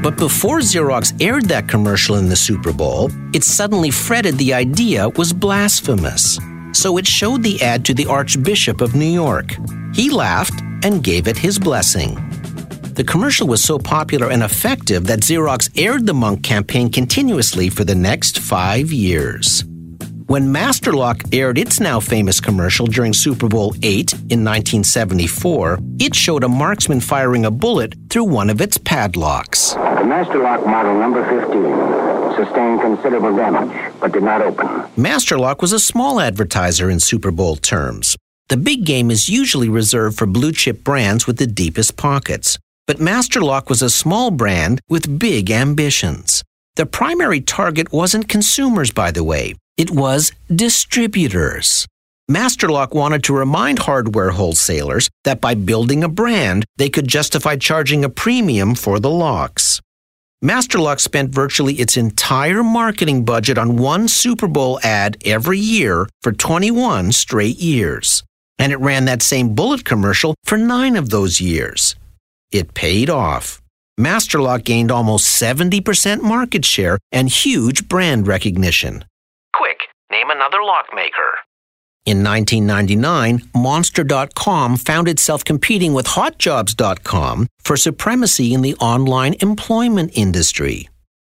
But 0.00 0.16
before 0.16 0.60
Xerox 0.60 1.12
aired 1.20 1.46
that 1.46 1.68
commercial 1.68 2.16
in 2.16 2.28
the 2.28 2.36
Super 2.36 2.72
Bowl, 2.72 3.10
it 3.34 3.42
suddenly 3.42 3.90
fretted 3.90 4.38
the 4.38 4.54
idea 4.54 5.08
was 5.08 5.32
blasphemous. 5.32 6.38
So 6.72 6.98
it 6.98 7.06
showed 7.06 7.42
the 7.42 7.60
ad 7.62 7.84
to 7.86 7.94
the 7.94 8.06
Archbishop 8.06 8.80
of 8.80 8.94
New 8.94 9.06
York. 9.06 9.56
He 9.92 10.08
laughed 10.10 10.62
and 10.84 11.02
gave 11.02 11.26
it 11.26 11.36
his 11.36 11.58
blessing. 11.58 12.14
The 12.94 13.04
commercial 13.04 13.48
was 13.48 13.62
so 13.62 13.78
popular 13.78 14.30
and 14.30 14.42
effective 14.42 15.06
that 15.06 15.20
Xerox 15.20 15.68
aired 15.76 16.06
the 16.06 16.14
Monk 16.14 16.44
campaign 16.44 16.90
continuously 16.90 17.68
for 17.68 17.84
the 17.84 17.94
next 17.94 18.38
five 18.38 18.92
years. 18.92 19.64
When 20.28 20.52
Masterlock 20.52 21.34
aired 21.34 21.56
its 21.56 21.80
now 21.80 22.00
famous 22.00 22.38
commercial 22.38 22.84
during 22.84 23.14
Super 23.14 23.48
Bowl 23.48 23.70
VIII 23.70 24.12
in 24.28 24.44
1974, 24.44 25.78
it 25.98 26.14
showed 26.14 26.44
a 26.44 26.48
marksman 26.50 27.00
firing 27.00 27.46
a 27.46 27.50
bullet 27.50 27.94
through 28.10 28.24
one 28.24 28.50
of 28.50 28.60
its 28.60 28.76
padlocks. 28.76 29.72
The 29.72 30.04
Masterlock 30.04 30.66
model 30.66 30.98
number 30.98 31.24
15 31.30 32.44
sustained 32.44 32.78
considerable 32.82 33.34
damage, 33.34 33.74
but 34.00 34.12
did 34.12 34.22
not 34.22 34.42
open. 34.42 34.66
Masterlock 34.98 35.62
was 35.62 35.72
a 35.72 35.80
small 35.80 36.20
advertiser 36.20 36.90
in 36.90 37.00
Super 37.00 37.30
Bowl 37.30 37.56
terms. 37.56 38.14
The 38.50 38.58
big 38.58 38.84
game 38.84 39.10
is 39.10 39.30
usually 39.30 39.70
reserved 39.70 40.18
for 40.18 40.26
blue 40.26 40.52
chip 40.52 40.84
brands 40.84 41.26
with 41.26 41.38
the 41.38 41.46
deepest 41.46 41.96
pockets. 41.96 42.58
But 42.86 42.98
Masterlock 42.98 43.70
was 43.70 43.80
a 43.80 43.88
small 43.88 44.30
brand 44.30 44.82
with 44.90 45.18
big 45.18 45.50
ambitions. 45.50 46.44
The 46.76 46.84
primary 46.84 47.40
target 47.40 47.94
wasn't 47.94 48.28
consumers, 48.28 48.90
by 48.90 49.10
the 49.10 49.24
way. 49.24 49.54
It 49.78 49.92
was 49.92 50.32
distributors. 50.52 51.86
Masterlock 52.28 52.94
wanted 52.94 53.22
to 53.24 53.32
remind 53.32 53.78
hardware 53.78 54.30
wholesalers 54.30 55.08
that 55.22 55.40
by 55.40 55.54
building 55.54 56.02
a 56.02 56.08
brand, 56.08 56.64
they 56.78 56.88
could 56.88 57.06
justify 57.06 57.54
charging 57.54 58.04
a 58.04 58.08
premium 58.08 58.74
for 58.74 58.98
the 58.98 59.08
locks. 59.08 59.80
Masterlock 60.44 60.98
spent 60.98 61.30
virtually 61.30 61.74
its 61.74 61.96
entire 61.96 62.64
marketing 62.64 63.24
budget 63.24 63.56
on 63.56 63.76
one 63.76 64.08
Super 64.08 64.48
Bowl 64.48 64.80
ad 64.82 65.16
every 65.24 65.60
year 65.60 66.08
for 66.22 66.32
21 66.32 67.12
straight 67.12 67.58
years. 67.58 68.24
And 68.58 68.72
it 68.72 68.80
ran 68.80 69.04
that 69.04 69.22
same 69.22 69.54
bullet 69.54 69.84
commercial 69.84 70.34
for 70.42 70.58
nine 70.58 70.96
of 70.96 71.10
those 71.10 71.40
years. 71.40 71.94
It 72.50 72.74
paid 72.74 73.08
off. 73.10 73.62
Masterlock 73.96 74.64
gained 74.64 74.90
almost 74.90 75.40
70% 75.40 76.20
market 76.20 76.64
share 76.64 76.98
and 77.12 77.28
huge 77.28 77.86
brand 77.88 78.26
recognition. 78.26 79.04
Quick, 80.18 80.28
name 80.28 80.30
another 80.30 80.58
lockmaker. 80.58 81.38
In 82.06 82.24
1999, 82.24 83.50
Monster.com 83.54 84.76
found 84.76 85.08
itself 85.08 85.44
competing 85.44 85.92
with 85.92 86.06
HotJobs.com 86.06 87.46
for 87.60 87.76
supremacy 87.76 88.54
in 88.54 88.62
the 88.62 88.74
online 88.76 89.34
employment 89.40 90.12
industry. 90.14 90.88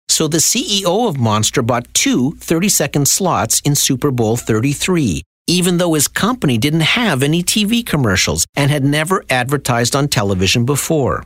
So 0.09 0.29
the 0.29 0.38
CEO 0.38 1.09
of 1.09 1.18
Monster 1.18 1.62
bought 1.62 1.92
two 1.94 2.33
30 2.40 2.68
second 2.68 3.09
slots 3.09 3.61
in 3.61 3.75
Super 3.75 4.11
Bowl 4.11 4.37
33, 4.37 5.22
even 5.46 5.79
though 5.79 5.94
his 5.94 6.09
company 6.09 6.59
didn't 6.59 6.81
have 6.81 7.22
any 7.22 7.42
TV 7.42 7.85
commercials 7.85 8.46
and 8.55 8.70
had 8.70 8.85
never 8.85 9.25
advertised 9.31 9.96
on 9.96 10.09
television 10.09 10.64
before. 10.64 11.25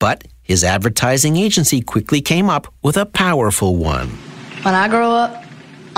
But 0.00 0.24
his 0.42 0.64
advertising 0.64 1.36
agency 1.36 1.80
quickly 1.80 2.20
came 2.20 2.50
up 2.50 2.72
with 2.82 2.96
a 2.96 3.06
powerful 3.06 3.76
one. 3.76 4.08
When 4.62 4.74
I 4.74 4.88
grow 4.88 5.12
up, 5.12 5.44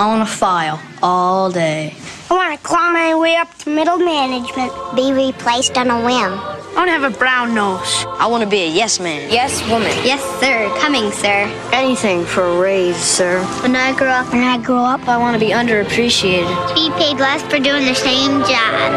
I 0.03 0.07
want 0.07 0.27
to 0.27 0.35
file 0.35 0.81
all 1.01 1.49
day. 1.49 1.95
I 2.29 2.33
want 2.33 2.59
to 2.59 2.67
claw 2.67 2.91
my 2.91 3.15
way 3.15 3.37
up 3.37 3.57
to 3.59 3.69
middle 3.69 3.97
management. 3.97 4.73
Be 4.97 5.13
replaced 5.13 5.77
on 5.77 5.89
a 5.89 5.95
whim. 5.95 6.33
I 6.33 6.73
want 6.75 6.87
to 6.89 6.91
have 6.91 7.03
a 7.05 7.17
brown 7.17 7.55
nose. 7.55 8.03
I 8.19 8.27
want 8.27 8.43
to 8.43 8.49
be 8.49 8.63
a 8.63 8.67
yes 8.67 8.99
man. 8.99 9.31
Yes, 9.31 9.61
woman. 9.69 9.95
Yes, 10.03 10.21
sir. 10.41 10.67
Coming, 10.81 11.09
sir. 11.13 11.47
Anything 11.71 12.25
for 12.25 12.43
a 12.43 12.59
raise, 12.59 12.97
sir. 12.97 13.41
When 13.61 13.77
I 13.77 13.95
grow 13.95 14.09
up, 14.09 14.29
when 14.33 14.43
I 14.43 14.57
grow 14.61 14.83
up, 14.83 15.07
I 15.07 15.17
want 15.17 15.35
to 15.35 15.39
be 15.39 15.53
underappreciated. 15.53 16.75
be 16.75 16.91
paid 17.01 17.15
less 17.17 17.41
for 17.43 17.57
doing 17.57 17.85
the 17.85 17.95
same 17.95 18.41
job. 18.41 18.91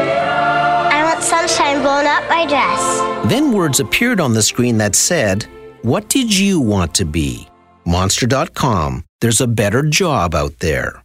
I 0.90 1.04
want 1.04 1.22
sunshine 1.22 1.82
blown 1.82 2.06
up 2.06 2.28
my 2.28 2.46
dress. 2.46 3.30
Then 3.30 3.52
words 3.52 3.78
appeared 3.78 4.18
on 4.18 4.32
the 4.32 4.42
screen 4.42 4.76
that 4.78 4.96
said, 4.96 5.44
What 5.82 6.08
did 6.08 6.36
you 6.36 6.58
want 6.58 6.96
to 6.96 7.04
be? 7.04 7.46
Monster.com. 7.84 9.05
There's 9.20 9.40
a 9.40 9.46
better 9.46 9.82
job 9.82 10.34
out 10.34 10.58
there. 10.58 11.02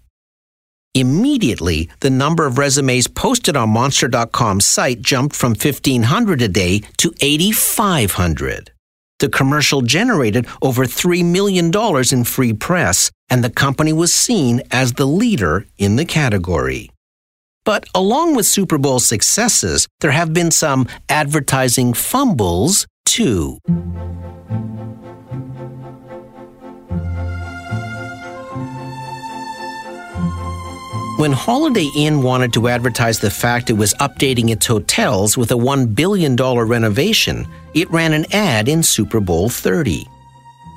Immediately, 0.93 1.89
the 2.01 2.09
number 2.09 2.45
of 2.45 2.57
resumes 2.57 3.07
posted 3.07 3.55
on 3.55 3.69
Monster.com's 3.69 4.65
site 4.65 5.01
jumped 5.01 5.35
from 5.35 5.51
1,500 5.51 6.41
a 6.41 6.47
day 6.49 6.79
to 6.97 7.13
8,500. 7.21 8.71
The 9.19 9.29
commercial 9.29 9.81
generated 9.81 10.47
over 10.61 10.83
$3 10.83 11.23
million 11.23 11.71
in 12.11 12.23
free 12.25 12.53
press, 12.53 13.09
and 13.29 13.41
the 13.41 13.49
company 13.49 13.93
was 13.93 14.11
seen 14.13 14.63
as 14.71 14.93
the 14.93 15.05
leader 15.05 15.65
in 15.77 15.95
the 15.95 16.05
category. 16.05 16.89
But 17.63 17.85
along 17.95 18.35
with 18.35 18.45
Super 18.45 18.77
Bowl 18.77 18.99
successes, 18.99 19.87
there 20.01 20.11
have 20.11 20.33
been 20.33 20.51
some 20.51 20.87
advertising 21.07 21.93
fumbles, 21.93 22.87
too. 23.05 23.59
When 31.21 31.33
Holiday 31.33 31.87
Inn 31.95 32.23
wanted 32.23 32.51
to 32.53 32.67
advertise 32.67 33.19
the 33.19 33.29
fact 33.29 33.69
it 33.69 33.73
was 33.73 33.93
updating 33.99 34.49
its 34.49 34.65
hotels 34.65 35.37
with 35.37 35.51
a 35.51 35.53
$1 35.53 35.93
billion 35.93 36.35
renovation, 36.35 37.45
it 37.75 37.91
ran 37.91 38.13
an 38.13 38.25
ad 38.33 38.67
in 38.67 38.81
Super 38.81 39.19
Bowl 39.19 39.47
30. 39.47 40.07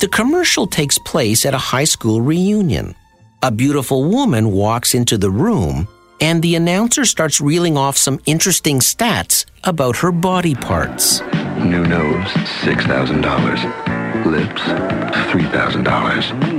The 0.01 0.09
commercial 0.09 0.67
takes 0.67 0.99
place 0.99 1.47
at 1.47 1.55
a 1.55 1.69
high 1.73 1.85
school 1.85 2.21
reunion. 2.21 2.95
A 3.43 3.51
beautiful 3.51 4.05
woman 4.05 4.53
walks 4.53 4.93
into 4.93 5.17
the 5.17 5.31
room, 5.31 5.89
and 6.21 6.43
the 6.43 6.57
announcer 6.57 7.07
starts 7.07 7.41
reeling 7.41 7.79
off 7.79 7.97
some 7.97 8.21
interesting 8.27 8.81
stats 8.81 9.47
about 9.65 9.97
her 9.97 10.13
body 10.13 10.55
parts. 10.55 11.23
New 11.57 11.87
nose, 11.87 12.29
$6,000. 12.61 14.27
Lips, 14.27 14.61
$3,000. 14.61 16.54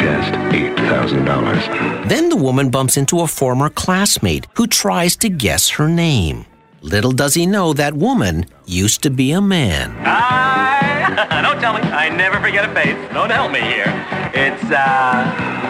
New 0.00 0.06
chest, 0.06 0.32
$8,000. 0.32 2.08
Then 2.08 2.30
the 2.30 2.36
woman 2.36 2.70
bumps 2.70 2.96
into 2.96 3.20
a 3.20 3.26
former 3.26 3.68
classmate 3.68 4.46
who 4.54 4.66
tries 4.66 5.14
to 5.16 5.28
guess 5.28 5.68
her 5.70 5.88
name. 5.88 6.46
Little 6.80 7.12
does 7.12 7.34
he 7.34 7.44
know 7.46 7.74
that 7.74 7.94
woman 7.94 8.46
used 8.66 9.02
to 9.02 9.10
be 9.10 9.32
a 9.32 9.40
man. 9.42 9.90
Hi! 10.04 11.42
Don't 11.42 11.60
tell 11.60 11.74
me. 11.74 11.80
I 11.80 12.08
never 12.08 12.40
forget 12.40 12.64
a 12.68 12.74
face. 12.74 12.96
Don't 13.12 13.30
help 13.30 13.52
me 13.52 13.60
here. 13.60 13.92
It's, 14.32 14.64
uh... 14.70 15.60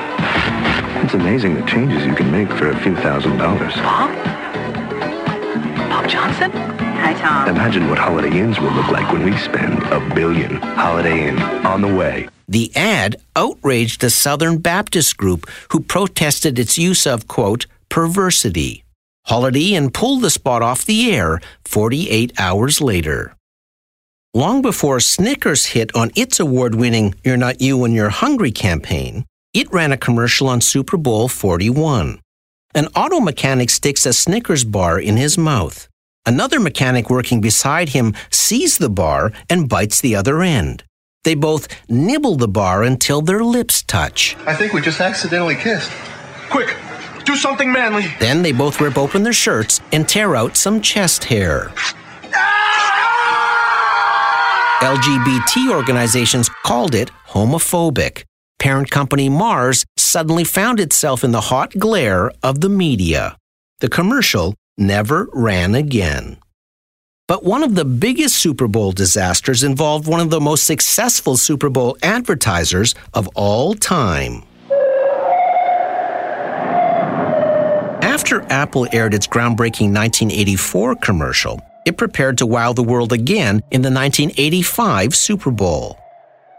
It's 1.02 1.14
amazing 1.14 1.54
the 1.54 1.66
changes 1.66 2.06
you 2.06 2.14
can 2.14 2.30
make 2.30 2.48
for 2.50 2.70
a 2.70 2.78
few 2.82 2.94
thousand 2.96 3.38
dollars. 3.38 3.74
Bob? 3.76 4.14
Bob 5.90 6.08
Johnson? 6.08 6.52
Hi, 6.52 7.14
Tom. 7.14 7.48
Imagine 7.48 7.88
what 7.88 7.98
Holiday 7.98 8.38
Inns 8.38 8.60
will 8.60 8.70
look 8.72 8.88
like 8.88 9.10
when 9.12 9.24
we 9.24 9.36
spend 9.38 9.82
a 9.84 10.14
billion. 10.14 10.56
Holiday 10.56 11.28
Inn, 11.28 11.38
on 11.66 11.80
the 11.80 11.92
way. 11.92 12.28
The 12.50 12.72
ad 12.74 13.14
outraged 13.36 14.00
the 14.00 14.10
Southern 14.10 14.58
Baptist 14.58 15.16
group 15.16 15.48
who 15.70 15.78
protested 15.78 16.58
its 16.58 16.76
use 16.76 17.06
of, 17.06 17.28
quote, 17.28 17.66
perversity. 17.88 18.82
Holiday 19.26 19.74
Inn 19.74 19.90
pulled 19.90 20.22
the 20.22 20.30
spot 20.30 20.60
off 20.60 20.84
the 20.84 21.14
air 21.14 21.40
48 21.64 22.32
hours 22.40 22.80
later. 22.80 23.36
Long 24.34 24.62
before 24.62 24.98
Snickers 24.98 25.66
hit 25.66 25.94
on 25.94 26.10
its 26.16 26.40
award 26.40 26.74
winning 26.74 27.14
You're 27.22 27.36
Not 27.36 27.60
You 27.60 27.78
When 27.78 27.92
You're 27.92 28.10
Hungry 28.10 28.50
campaign, 28.50 29.26
it 29.54 29.72
ran 29.72 29.92
a 29.92 29.96
commercial 29.96 30.48
on 30.48 30.60
Super 30.60 30.96
Bowl 30.96 31.28
41. 31.28 32.18
An 32.74 32.88
auto 32.96 33.20
mechanic 33.20 33.70
sticks 33.70 34.04
a 34.06 34.12
Snickers 34.12 34.64
bar 34.64 34.98
in 34.98 35.16
his 35.16 35.38
mouth. 35.38 35.86
Another 36.26 36.58
mechanic 36.58 37.10
working 37.10 37.40
beside 37.40 37.90
him 37.90 38.12
sees 38.28 38.78
the 38.78 38.90
bar 38.90 39.30
and 39.48 39.68
bites 39.68 40.00
the 40.00 40.16
other 40.16 40.42
end. 40.42 40.82
They 41.22 41.34
both 41.34 41.68
nibble 41.90 42.36
the 42.36 42.48
bar 42.48 42.82
until 42.82 43.20
their 43.20 43.44
lips 43.44 43.82
touch. 43.82 44.36
I 44.46 44.54
think 44.54 44.72
we 44.72 44.80
just 44.80 45.00
accidentally 45.00 45.54
kissed. 45.54 45.90
Quick, 46.48 46.74
do 47.26 47.36
something 47.36 47.70
manly. 47.70 48.06
Then 48.18 48.42
they 48.42 48.52
both 48.52 48.80
rip 48.80 48.96
open 48.96 49.22
their 49.22 49.34
shirts 49.34 49.82
and 49.92 50.08
tear 50.08 50.34
out 50.34 50.56
some 50.56 50.80
chest 50.80 51.24
hair. 51.24 51.72
LGBT 54.80 55.70
organizations 55.70 56.48
called 56.64 56.94
it 56.94 57.10
homophobic. 57.28 58.24
Parent 58.58 58.90
company 58.90 59.28
Mars 59.28 59.84
suddenly 59.98 60.44
found 60.44 60.80
itself 60.80 61.22
in 61.22 61.32
the 61.32 61.42
hot 61.42 61.74
glare 61.78 62.32
of 62.42 62.62
the 62.62 62.70
media. 62.70 63.36
The 63.80 63.90
commercial 63.90 64.54
never 64.78 65.28
ran 65.34 65.74
again. 65.74 66.38
But 67.30 67.44
one 67.44 67.62
of 67.62 67.76
the 67.76 67.84
biggest 67.84 68.38
Super 68.38 68.66
Bowl 68.66 68.90
disasters 68.90 69.62
involved 69.62 70.08
one 70.08 70.18
of 70.18 70.30
the 70.30 70.40
most 70.40 70.64
successful 70.64 71.36
Super 71.36 71.70
Bowl 71.70 71.96
advertisers 72.02 72.96
of 73.14 73.28
all 73.36 73.74
time. 73.74 74.42
After 78.02 78.42
Apple 78.50 78.88
aired 78.90 79.14
its 79.14 79.28
groundbreaking 79.28 79.94
1984 79.94 80.96
commercial, 80.96 81.60
it 81.86 81.96
prepared 81.96 82.36
to 82.38 82.46
wow 82.46 82.72
the 82.72 82.82
world 82.82 83.12
again 83.12 83.62
in 83.70 83.82
the 83.82 83.92
1985 83.92 85.14
Super 85.14 85.52
Bowl. 85.52 86.00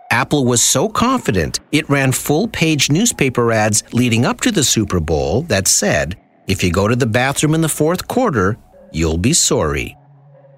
Apple 0.10 0.46
was 0.46 0.64
so 0.64 0.88
confident 0.88 1.60
it 1.74 1.90
ran 1.90 2.14
full 2.14 2.48
page 2.48 2.90
newspaper 2.90 3.52
ads 3.52 3.84
leading 3.92 4.24
up 4.24 4.40
to 4.40 4.54
the 4.54 4.64
Super 4.64 5.02
Bowl 5.02 5.42
that 5.50 5.68
said, 5.68 6.18
if 6.48 6.64
you 6.64 6.72
go 6.72 6.88
to 6.88 6.96
the 6.96 7.06
bathroom 7.06 7.56
in 7.56 7.60
the 7.60 7.68
fourth 7.68 8.08
quarter, 8.08 8.58
you'll 8.94 9.18
be 9.18 9.34
sorry. 9.34 9.98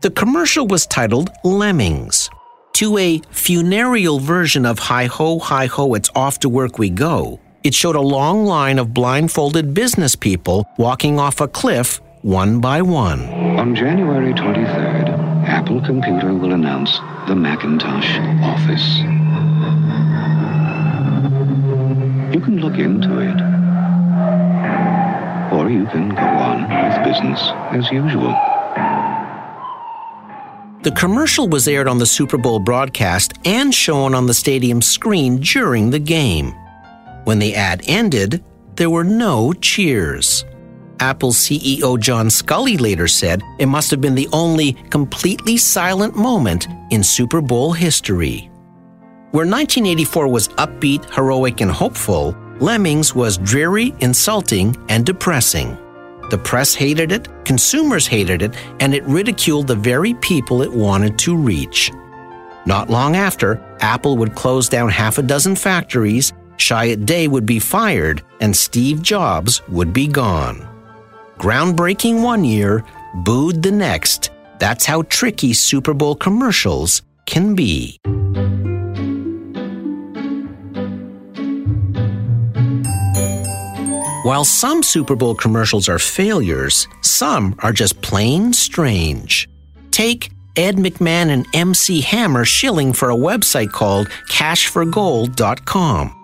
The 0.03 0.11
commercial 0.11 0.67
was 0.67 0.85
titled 0.85 1.29
Lemmings. 1.45 2.29
To 2.73 2.97
a 2.97 3.21
funereal 3.31 4.19
version 4.19 4.65
of 4.65 4.77
Hi 4.79 5.05
Ho, 5.05 5.39
Hi 5.39 5.67
Ho, 5.67 5.93
It's 5.93 6.09
Off 6.13 6.39
to 6.39 6.49
Work 6.49 6.77
We 6.77 6.89
Go, 6.89 7.39
it 7.63 7.73
showed 7.73 7.95
a 7.95 8.01
long 8.01 8.45
line 8.45 8.79
of 8.79 8.93
blindfolded 8.93 9.73
business 9.73 10.17
people 10.17 10.67
walking 10.77 11.21
off 11.21 11.39
a 11.39 11.47
cliff 11.47 12.01
one 12.21 12.59
by 12.59 12.81
one. 12.81 13.29
On 13.57 13.73
January 13.73 14.33
23rd, 14.33 15.07
Apple 15.47 15.79
Computer 15.79 16.33
will 16.33 16.51
announce 16.51 16.97
the 17.29 17.35
Macintosh 17.35 18.17
Office. 18.43 18.97
You 22.35 22.41
can 22.41 22.59
look 22.59 22.77
into 22.77 23.19
it, 23.19 23.39
or 25.53 25.69
you 25.69 25.85
can 25.85 26.09
go 26.09 26.21
on 26.21 26.63
with 26.63 27.05
business 27.05 27.39
as 27.71 27.89
usual. 27.89 28.52
The 30.83 30.91
commercial 30.91 31.47
was 31.47 31.65
aired 31.69 31.87
on 31.87 31.97
the 31.97 32.05
Super 32.05 32.37
Bowl 32.37 32.59
broadcast 32.59 33.35
and 33.45 33.73
shown 33.73 34.13
on 34.13 34.25
the 34.25 34.33
stadium 34.33 34.81
screen 34.81 35.37
during 35.37 35.89
the 35.89 35.99
game. 35.99 36.53
When 37.23 37.39
the 37.39 37.55
ad 37.55 37.83
ended, 37.87 38.43
there 38.75 38.89
were 38.89 39.05
no 39.05 39.53
cheers. 39.53 40.43
Apple 40.99 41.31
CEO 41.31 41.97
John 41.97 42.27
Sculley 42.27 42.77
later 42.77 43.07
said 43.07 43.41
it 43.59 43.67
must 43.67 43.91
have 43.91 44.01
been 44.01 44.13
the 44.13 44.27
only 44.33 44.73
completely 44.89 45.55
silent 45.55 46.17
moment 46.17 46.67
in 46.91 47.01
Super 47.01 47.39
Bowl 47.39 47.71
history. 47.71 48.51
Where 49.31 49.45
1984 49.45 50.27
was 50.27 50.49
upbeat, 50.49 51.09
heroic, 51.15 51.61
and 51.61 51.71
hopeful, 51.71 52.35
Lemmings 52.59 53.15
was 53.15 53.37
dreary, 53.37 53.95
insulting, 54.01 54.75
and 54.89 55.05
depressing. 55.05 55.77
The 56.33 56.39
press 56.39 56.73
hated 56.73 57.11
it, 57.11 57.27
consumers 57.45 58.07
hated 58.07 58.41
it, 58.41 58.55
and 58.79 58.95
it 58.95 59.03
ridiculed 59.03 59.67
the 59.67 59.75
very 59.75 60.15
people 60.15 60.63
it 60.63 60.73
wanted 60.73 61.19
to 61.19 61.37
reach. 61.37 61.91
Not 62.65 62.89
long 62.89 63.15
after, 63.15 63.63
Apple 63.81 64.17
would 64.17 64.33
close 64.33 64.67
down 64.67 64.89
half 64.89 65.19
a 65.19 65.21
dozen 65.21 65.55
factories, 65.55 66.33
Chiat 66.57 67.05
Day 67.05 67.27
would 67.27 67.45
be 67.45 67.59
fired, 67.59 68.23
and 68.39 68.57
Steve 68.57 69.03
Jobs 69.03 69.61
would 69.67 69.93
be 69.93 70.07
gone. 70.07 70.67
Groundbreaking 71.37 72.23
one 72.23 72.43
year, 72.43 72.83
booed 73.23 73.61
the 73.61 73.71
next. 73.71 74.31
That's 74.57 74.87
how 74.87 75.03
tricky 75.03 75.53
Super 75.53 75.93
Bowl 75.93 76.15
commercials 76.15 77.03
can 77.27 77.53
be. 77.53 77.99
While 84.23 84.45
some 84.45 84.83
Super 84.83 85.17
Bowl 85.17 85.35
commercials 85.35 85.89
are 85.89 85.99
failures, 85.99 86.87
some 87.01 87.55
are 87.59 87.73
just 87.73 88.01
plain 88.01 88.53
strange. 88.53 89.49
Take 89.91 90.31
Ed 90.55 90.77
McMahon 90.77 91.27
and 91.27 91.45
MC 91.53 91.99
Hammer 91.99 92.45
shilling 92.45 92.93
for 92.93 93.11
a 93.11 93.17
website 93.17 93.73
called 93.73 94.07
cashforgold.com. 94.29 96.15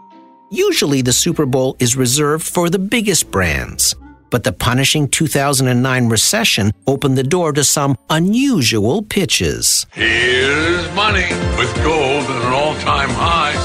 Usually 0.50 1.02
the 1.02 1.12
Super 1.12 1.46
Bowl 1.46 1.76
is 1.80 1.98
reserved 1.98 2.48
for 2.48 2.70
the 2.70 2.80
biggest 2.80 3.32
brands, 3.32 3.98
but 4.30 4.46
the 4.46 4.54
punishing 4.54 5.10
2009 5.10 6.08
recession 6.08 6.72
opened 6.88 7.18
the 7.18 7.24
door 7.24 7.52
to 7.52 7.66
some 7.66 7.98
unusual 8.10 9.02
pitches. 9.02 9.86
Here's 9.92 10.90
money 10.96 11.28
with 11.58 11.76
gold 11.84 12.24
at 12.24 12.46
an 12.46 12.54
all-time 12.54 13.10
high. 13.10 13.56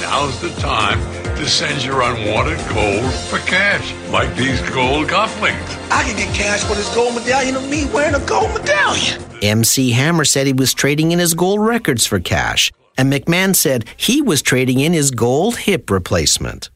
Now's 0.00 0.40
the 0.40 0.50
time 0.60 1.00
to 1.40 1.48
send 1.48 1.82
your 1.82 2.02
unwanted 2.02 2.58
gold 2.68 3.12
for 3.14 3.38
cash, 3.38 3.94
like 4.10 4.34
these 4.36 4.60
gold 4.70 5.08
cufflinks. 5.08 5.90
I 5.90 6.04
can 6.04 6.14
get 6.14 6.34
cash 6.34 6.62
for 6.62 6.74
this 6.74 6.94
gold 6.94 7.14
medallion 7.14 7.56
of 7.56 7.68
me 7.68 7.86
wearing 7.86 8.14
a 8.14 8.26
gold 8.26 8.52
medallion. 8.52 9.22
MC 9.40 9.92
Hammer 9.92 10.26
said 10.26 10.46
he 10.46 10.52
was 10.52 10.74
trading 10.74 11.12
in 11.12 11.18
his 11.18 11.32
gold 11.32 11.60
records 11.60 12.04
for 12.04 12.20
cash, 12.20 12.70
and 12.98 13.10
McMahon 13.10 13.56
said 13.56 13.86
he 13.96 14.20
was 14.20 14.42
trading 14.42 14.80
in 14.80 14.92
his 14.92 15.10
gold 15.10 15.56
hip 15.56 15.90
replacement. 15.90 16.68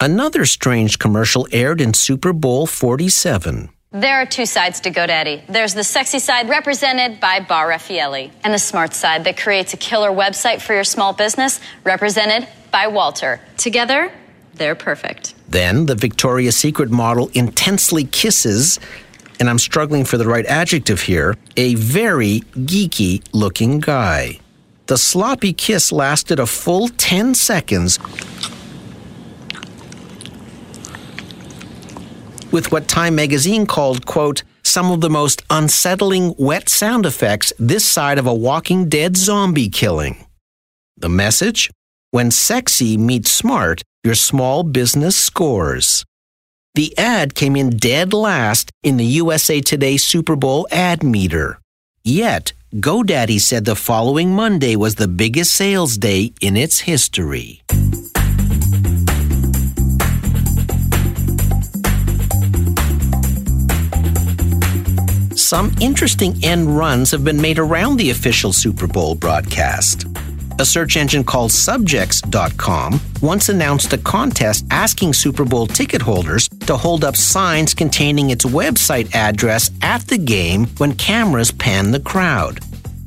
Another 0.00 0.46
strange 0.46 0.98
commercial 0.98 1.46
aired 1.52 1.80
in 1.80 1.92
Super 1.92 2.32
Bowl 2.32 2.66
47. 2.66 3.68
There 3.90 4.20
are 4.20 4.26
two 4.26 4.46
sides 4.46 4.80
to 4.80 4.90
GoDaddy. 4.90 5.46
There's 5.48 5.74
the 5.74 5.84
sexy 5.84 6.18
side 6.18 6.48
represented 6.48 7.20
by 7.20 7.40
Bar 7.40 7.70
Refaeli, 7.70 8.30
and 8.42 8.54
the 8.54 8.58
smart 8.58 8.94
side 8.94 9.24
that 9.24 9.36
creates 9.36 9.74
a 9.74 9.76
killer 9.76 10.10
website 10.10 10.62
for 10.62 10.72
your 10.72 10.84
small 10.84 11.12
business 11.12 11.60
represented 11.84 12.48
by 12.70 12.86
Walter. 12.86 13.40
Together, 13.56 14.12
they're 14.54 14.74
perfect. 14.74 15.34
Then 15.48 15.86
the 15.86 15.94
Victoria's 15.94 16.56
Secret 16.56 16.90
model 16.90 17.30
intensely 17.34 18.04
kisses, 18.04 18.78
and 19.40 19.48
I'm 19.48 19.58
struggling 19.58 20.04
for 20.04 20.18
the 20.18 20.26
right 20.26 20.46
adjective 20.46 21.02
here, 21.02 21.36
a 21.56 21.74
very 21.76 22.40
geeky 22.54 23.22
looking 23.32 23.80
guy. 23.80 24.40
The 24.86 24.98
sloppy 24.98 25.52
kiss 25.52 25.92
lasted 25.92 26.38
a 26.38 26.46
full 26.46 26.88
10 26.88 27.34
seconds 27.34 27.98
with 32.50 32.72
what 32.72 32.88
Time 32.88 33.14
magazine 33.14 33.66
called, 33.66 34.06
quote, 34.06 34.42
some 34.62 34.90
of 34.90 35.00
the 35.00 35.10
most 35.10 35.42
unsettling 35.50 36.34
wet 36.38 36.68
sound 36.68 37.06
effects 37.06 37.52
this 37.58 37.84
side 37.84 38.18
of 38.18 38.26
a 38.26 38.34
walking 38.34 38.88
dead 38.88 39.16
zombie 39.16 39.68
killing. 39.68 40.26
The 40.96 41.08
message? 41.08 41.70
When 42.10 42.30
sexy 42.30 42.96
meets 42.96 43.30
smart, 43.30 43.82
your 44.02 44.14
small 44.14 44.62
business 44.62 45.14
scores. 45.14 46.06
The 46.74 46.96
ad 46.96 47.34
came 47.34 47.54
in 47.54 47.68
dead 47.68 48.14
last 48.14 48.70
in 48.82 48.96
the 48.96 49.04
USA 49.04 49.60
Today 49.60 49.98
Super 49.98 50.34
Bowl 50.34 50.66
ad 50.70 51.02
meter. 51.02 51.60
Yet, 52.02 52.54
GoDaddy 52.76 53.38
said 53.38 53.66
the 53.66 53.76
following 53.76 54.34
Monday 54.34 54.74
was 54.74 54.94
the 54.94 55.06
biggest 55.06 55.52
sales 55.52 55.98
day 55.98 56.32
in 56.40 56.56
its 56.56 56.78
history. 56.78 57.60
Some 65.34 65.74
interesting 65.78 66.42
end 66.42 66.74
runs 66.74 67.10
have 67.10 67.22
been 67.22 67.40
made 67.40 67.58
around 67.58 67.98
the 67.98 68.08
official 68.08 68.54
Super 68.54 68.86
Bowl 68.86 69.14
broadcast. 69.14 70.06
A 70.60 70.66
search 70.66 70.96
engine 70.96 71.22
called 71.22 71.52
Subjex.com 71.52 73.00
once 73.22 73.48
announced 73.48 73.92
a 73.92 73.98
contest 73.98 74.66
asking 74.72 75.12
Super 75.12 75.44
Bowl 75.44 75.68
ticket 75.68 76.02
holders 76.02 76.48
to 76.66 76.76
hold 76.76 77.04
up 77.04 77.14
signs 77.14 77.74
containing 77.74 78.30
its 78.30 78.44
website 78.44 79.14
address 79.14 79.70
at 79.82 80.04
the 80.08 80.18
game 80.18 80.66
when 80.78 80.96
cameras 80.96 81.52
pan 81.52 81.92
the 81.92 82.00
crowd. 82.00 82.58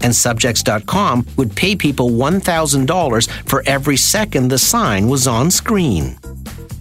And 0.02 0.16
Subjex.com 0.16 1.28
would 1.36 1.54
pay 1.54 1.76
people 1.76 2.12
$1,000 2.12 3.30
for 3.50 3.64
every 3.66 3.98
second 3.98 4.48
the 4.48 4.58
sign 4.58 5.10
was 5.10 5.28
on 5.28 5.52
screen. 5.52 6.16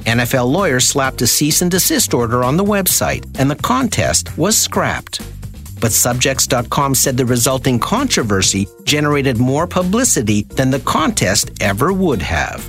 NFL 0.06 0.52
lawyers 0.52 0.87
slapped 0.87 1.20
a 1.20 1.26
cease 1.26 1.62
and 1.62 1.70
desist 1.70 2.14
order 2.14 2.44
on 2.44 2.56
the 2.56 2.64
website, 2.64 3.26
and 3.40 3.50
the 3.50 3.56
contest 3.56 4.38
was 4.38 4.56
scrapped. 4.56 5.20
But 5.80 5.92
Subjex.com 5.92 6.94
said 6.94 7.16
the 7.16 7.24
resulting 7.24 7.78
controversy 7.78 8.68
generated 8.84 9.38
more 9.38 9.66
publicity 9.66 10.42
than 10.42 10.70
the 10.70 10.80
contest 10.80 11.50
ever 11.60 11.92
would 11.92 12.22
have. 12.22 12.66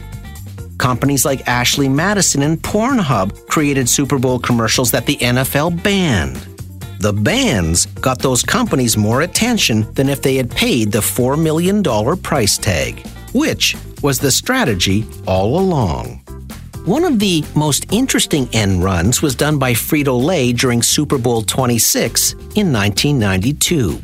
Companies 0.78 1.26
like 1.26 1.47
Ashley 1.47 1.88
Madison 1.88 2.41
and 2.41 2.60
Pornhub 2.62 3.47
created 3.47 3.88
Super 3.88 4.17
Bowl 4.17 4.39
commercials 4.39 4.89
that 4.91 5.06
the 5.06 5.17
NFL 5.17 5.84
banned. 5.84 6.38
The 7.00 7.13
bans 7.13 7.86
got 7.86 8.19
those 8.19 8.43
companies 8.43 8.95
more 8.95 9.21
attention 9.21 9.91
than 9.93 10.08
if 10.08 10.21
they 10.21 10.36
had 10.36 10.52
paid 10.52 10.91
the 10.91 11.00
$4 11.00 11.39
million 11.41 11.84
price 12.17 12.58
tag, 12.58 13.06
which 13.34 13.76
was 14.02 14.19
the 14.19 14.32
strategy 14.32 15.06
all 15.28 15.60
along. 15.60 16.21
One 16.86 17.04
of 17.04 17.20
the 17.20 17.46
most 17.56 17.86
interesting 17.94 18.50
end 18.54 18.84
runs 18.84 19.22
was 19.22 19.36
done 19.36 19.60
by 19.60 19.74
Frito 19.74 20.20
Lay 20.20 20.52
during 20.52 20.82
Super 20.82 21.20
Bowl 21.20 21.44
26 21.44 22.34
in 22.56 22.74
1992. 22.74 24.02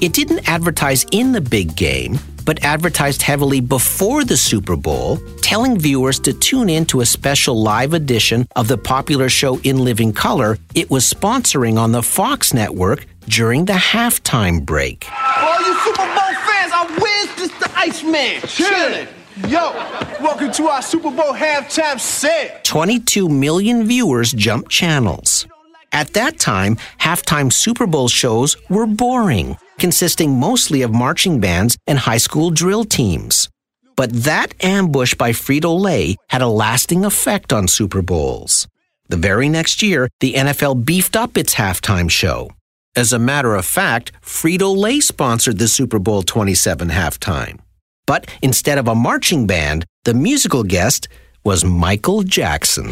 It 0.00 0.12
didn't 0.12 0.48
advertise 0.48 1.04
in 1.10 1.32
the 1.32 1.40
big 1.40 1.74
game, 1.74 2.20
but 2.44 2.62
advertised 2.62 3.20
heavily 3.20 3.60
before 3.60 4.22
the 4.22 4.36
Super 4.36 4.76
Bowl, 4.76 5.18
telling 5.42 5.76
viewers 5.76 6.20
to 6.20 6.32
tune 6.32 6.68
in 6.70 6.86
to 6.86 7.00
a 7.00 7.06
special 7.06 7.60
live 7.60 7.94
edition 7.94 8.46
of 8.54 8.68
the 8.68 8.78
popular 8.78 9.28
show 9.28 9.58
In 9.64 9.78
Living 9.78 10.12
Color 10.12 10.56
it 10.76 10.88
was 10.88 11.12
sponsoring 11.12 11.80
on 11.80 11.90
the 11.90 12.02
Fox 12.02 12.54
network 12.54 13.06
during 13.26 13.64
the 13.64 13.72
halftime 13.72 14.64
break. 14.64 15.02
For 15.02 15.40
all 15.40 15.60
you 15.62 15.74
Super 15.80 16.06
Bowl 16.06 16.34
fans, 16.46 16.72
I 16.72 16.86
wins 17.02 17.36
this 17.40 17.58
the 17.58 17.76
Iceman. 17.76 18.40
Chilling. 18.42 19.08
Yo, 19.48 19.72
welcome 20.20 20.52
to 20.52 20.68
our 20.68 20.82
Super 20.82 21.10
Bowl 21.10 21.32
halftime 21.32 21.98
set. 21.98 22.62
22 22.64 23.28
million 23.28 23.86
viewers 23.86 24.32
jumped 24.32 24.70
channels. 24.70 25.46
At 25.92 26.12
that 26.12 26.38
time, 26.38 26.76
halftime 26.98 27.52
Super 27.52 27.86
Bowl 27.86 28.08
shows 28.08 28.56
were 28.68 28.86
boring, 28.86 29.56
consisting 29.78 30.38
mostly 30.38 30.82
of 30.82 30.92
marching 30.92 31.40
bands 31.40 31.78
and 31.86 31.98
high 31.98 32.18
school 32.18 32.50
drill 32.50 32.84
teams. 32.84 33.48
But 33.96 34.12
that 34.24 34.52
ambush 34.62 35.14
by 35.14 35.30
Frito 35.30 35.78
Lay 35.78 36.16
had 36.28 36.42
a 36.42 36.48
lasting 36.48 37.04
effect 37.04 37.52
on 37.52 37.66
Super 37.66 38.02
Bowls. 38.02 38.68
The 39.08 39.16
very 39.16 39.48
next 39.48 39.82
year, 39.82 40.08
the 40.20 40.34
NFL 40.34 40.84
beefed 40.84 41.16
up 41.16 41.38
its 41.38 41.54
halftime 41.54 42.10
show. 42.10 42.50
As 42.94 43.12
a 43.12 43.18
matter 43.18 43.54
of 43.54 43.64
fact, 43.64 44.12
Frito 44.22 44.76
Lay 44.76 45.00
sponsored 45.00 45.58
the 45.58 45.68
Super 45.68 45.98
Bowl 45.98 46.22
27 46.22 46.90
halftime. 46.90 47.60
But 48.10 48.26
instead 48.42 48.76
of 48.76 48.88
a 48.88 48.94
marching 48.96 49.46
band, 49.46 49.86
the 50.04 50.14
musical 50.14 50.64
guest 50.64 51.06
was 51.44 51.64
Michael 51.64 52.24
Jackson. 52.24 52.88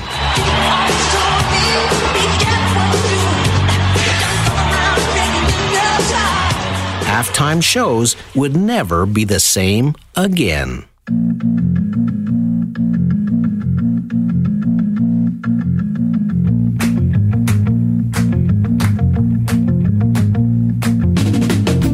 Halftime 7.02 7.60
shows 7.60 8.14
would 8.36 8.54
never 8.54 9.06
be 9.06 9.24
the 9.24 9.40
same 9.40 9.96
again. 10.14 10.84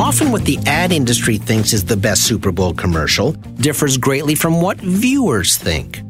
Often, 0.04 0.32
what 0.32 0.44
the 0.44 0.58
ad 0.66 0.92
industry 0.92 1.38
thinks 1.38 1.72
is 1.72 1.82
the 1.82 1.96
best 1.96 2.24
Super 2.24 2.52
Bowl 2.52 2.74
commercial 2.74 3.32
differs 3.56 3.96
greatly 3.96 4.34
from 4.34 4.60
what 4.60 4.76
viewers 4.76 5.56
think. 5.56 6.02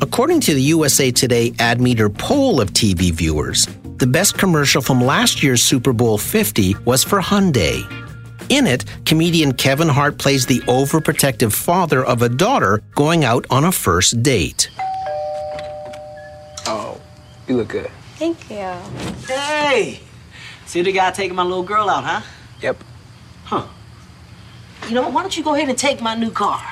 According 0.00 0.40
to 0.40 0.54
the 0.54 0.62
USA 0.74 1.12
Today 1.12 1.54
Ad 1.60 1.80
Meter 1.80 2.10
poll 2.10 2.60
of 2.60 2.72
TV 2.72 3.12
viewers, 3.12 3.68
the 3.98 4.08
best 4.08 4.36
commercial 4.36 4.82
from 4.82 5.00
last 5.00 5.40
year's 5.40 5.62
Super 5.62 5.92
Bowl 5.92 6.18
50 6.18 6.74
was 6.84 7.04
for 7.04 7.20
Hyundai. 7.20 7.86
In 8.48 8.66
it, 8.66 8.84
comedian 9.06 9.54
Kevin 9.54 9.88
Hart 9.88 10.18
plays 10.18 10.44
the 10.44 10.58
overprotective 10.62 11.52
father 11.52 12.04
of 12.04 12.22
a 12.22 12.28
daughter 12.28 12.82
going 12.96 13.24
out 13.24 13.46
on 13.50 13.66
a 13.66 13.70
first 13.70 14.20
date. 14.20 14.68
Oh, 16.66 17.00
you 17.46 17.56
look 17.56 17.68
good. 17.68 17.88
Thank 18.16 18.50
you. 18.50 18.74
Hey! 19.32 20.00
See 20.66 20.82
the 20.82 20.90
guy 20.90 21.12
taking 21.12 21.36
my 21.36 21.44
little 21.44 21.62
girl 21.62 21.88
out, 21.88 22.02
huh? 22.02 22.22
Yep. 22.62 22.82
Huh. 23.48 23.66
You 24.88 24.94
know, 24.94 25.08
why 25.08 25.22
don't 25.22 25.34
you 25.34 25.42
go 25.42 25.54
ahead 25.54 25.70
and 25.70 25.78
take 25.78 26.02
my 26.02 26.14
new 26.14 26.30
car? 26.30 26.62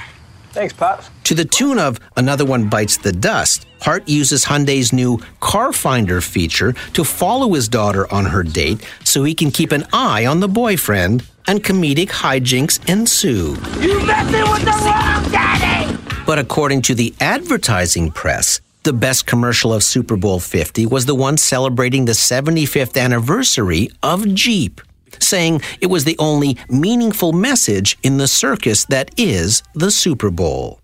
Thanks, 0.50 0.74
Pops. 0.74 1.08
To 1.24 1.34
the 1.34 1.46
tune 1.46 1.78
of 1.78 1.98
Another 2.18 2.44
One 2.44 2.68
Bites 2.68 2.98
the 2.98 3.12
Dust, 3.12 3.66
Hart 3.80 4.06
uses 4.06 4.44
Hyundai's 4.44 4.92
new 4.92 5.18
Car 5.40 5.72
Finder 5.72 6.20
feature 6.20 6.74
to 6.92 7.02
follow 7.02 7.54
his 7.54 7.66
daughter 7.66 8.12
on 8.12 8.26
her 8.26 8.42
date 8.42 8.86
so 9.04 9.24
he 9.24 9.34
can 9.34 9.50
keep 9.50 9.72
an 9.72 9.86
eye 9.90 10.26
on 10.26 10.40
the 10.40 10.48
boyfriend, 10.48 11.26
and 11.46 11.64
comedic 11.64 12.08
hijinks 12.08 12.86
ensue. 12.90 13.56
You 13.80 14.04
messing 14.06 14.50
with 14.50 14.64
the 14.64 14.72
wrong 14.84 15.30
daddy! 15.32 15.96
But 16.26 16.38
according 16.38 16.82
to 16.82 16.94
the 16.94 17.14
advertising 17.20 18.10
press, 18.10 18.60
the 18.82 18.92
best 18.92 19.26
commercial 19.26 19.72
of 19.72 19.82
Super 19.82 20.16
Bowl 20.16 20.40
50 20.40 20.84
was 20.86 21.06
the 21.06 21.14
one 21.14 21.38
celebrating 21.38 22.04
the 22.04 22.12
75th 22.12 23.00
anniversary 23.00 23.90
of 24.02 24.34
Jeep, 24.34 24.80
saying 25.20 25.62
it 25.80 25.86
was 25.86 26.04
the 26.04 26.16
only 26.18 26.56
meaningful 26.68 27.32
message 27.32 27.98
in 28.02 28.18
the 28.18 28.28
circus 28.28 28.84
that 28.86 29.10
is 29.16 29.62
the 29.74 29.90
Super 29.90 30.30
Bowl. 30.30 30.80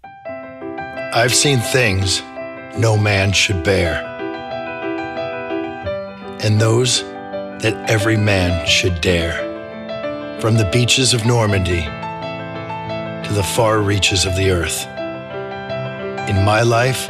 I've 1.15 1.35
seen 1.35 1.59
things 1.59 2.23
no 2.79 2.97
man 2.97 3.33
should 3.33 3.63
bear, 3.63 4.03
and 6.43 6.61
those 6.61 7.03
that 7.63 7.89
every 7.89 8.17
man 8.17 8.67
should 8.67 9.01
dare. 9.01 9.51
From 10.41 10.57
the 10.57 10.69
beaches 10.73 11.15
of 11.15 11.25
Normandy 11.25 11.83
to 11.83 13.33
the 13.33 13.45
far 13.55 13.81
reaches 13.81 14.25
of 14.25 14.35
the 14.37 14.51
earth. 14.51 14.87
In 16.29 16.45
my 16.45 16.63
life, 16.63 17.09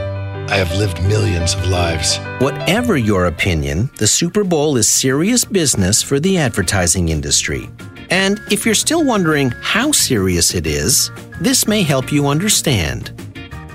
I 0.48 0.56
have 0.56 0.74
lived 0.76 1.02
millions 1.02 1.54
of 1.54 1.66
lives. 1.68 2.18
Whatever 2.38 2.96
your 2.96 3.26
opinion, 3.26 3.90
the 3.96 4.06
Super 4.06 4.44
Bowl 4.44 4.76
is 4.76 4.88
serious 4.88 5.44
business 5.44 6.02
for 6.02 6.20
the 6.20 6.38
advertising 6.38 7.08
industry. 7.08 7.70
And 8.10 8.40
if 8.50 8.66
you're 8.66 8.74
still 8.74 9.04
wondering 9.04 9.52
how 9.62 9.92
serious 9.92 10.54
it 10.54 10.66
is, 10.66 11.10
this 11.40 11.66
may 11.66 11.82
help 11.82 12.12
you 12.12 12.26
understand. 12.26 13.12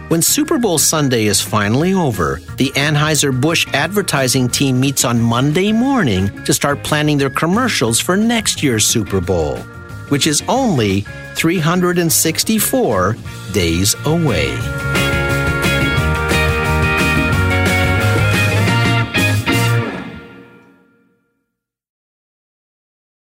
When 0.10 0.22
Super 0.22 0.58
Bowl 0.58 0.78
Sunday 0.78 1.26
is 1.26 1.42
finally 1.42 1.94
over, 1.94 2.40
the 2.58 2.70
Anheuser-Busch 2.76 3.68
advertising 3.74 4.48
team 4.48 4.80
meets 4.80 5.04
on 5.04 5.20
Monday 5.20 5.72
morning 5.72 6.28
to 6.46 6.54
start 6.54 6.84
planning 6.84 7.18
their 7.18 7.30
commercials 7.30 8.00
for 8.00 8.16
next 8.16 8.62
year's 8.62 8.86
Super 8.86 9.20
Bowl, 9.20 9.58
which 10.10 10.28
is 10.28 10.44
only 10.48 11.02
364 11.36 13.18
days 13.52 13.96
away. 14.06 15.07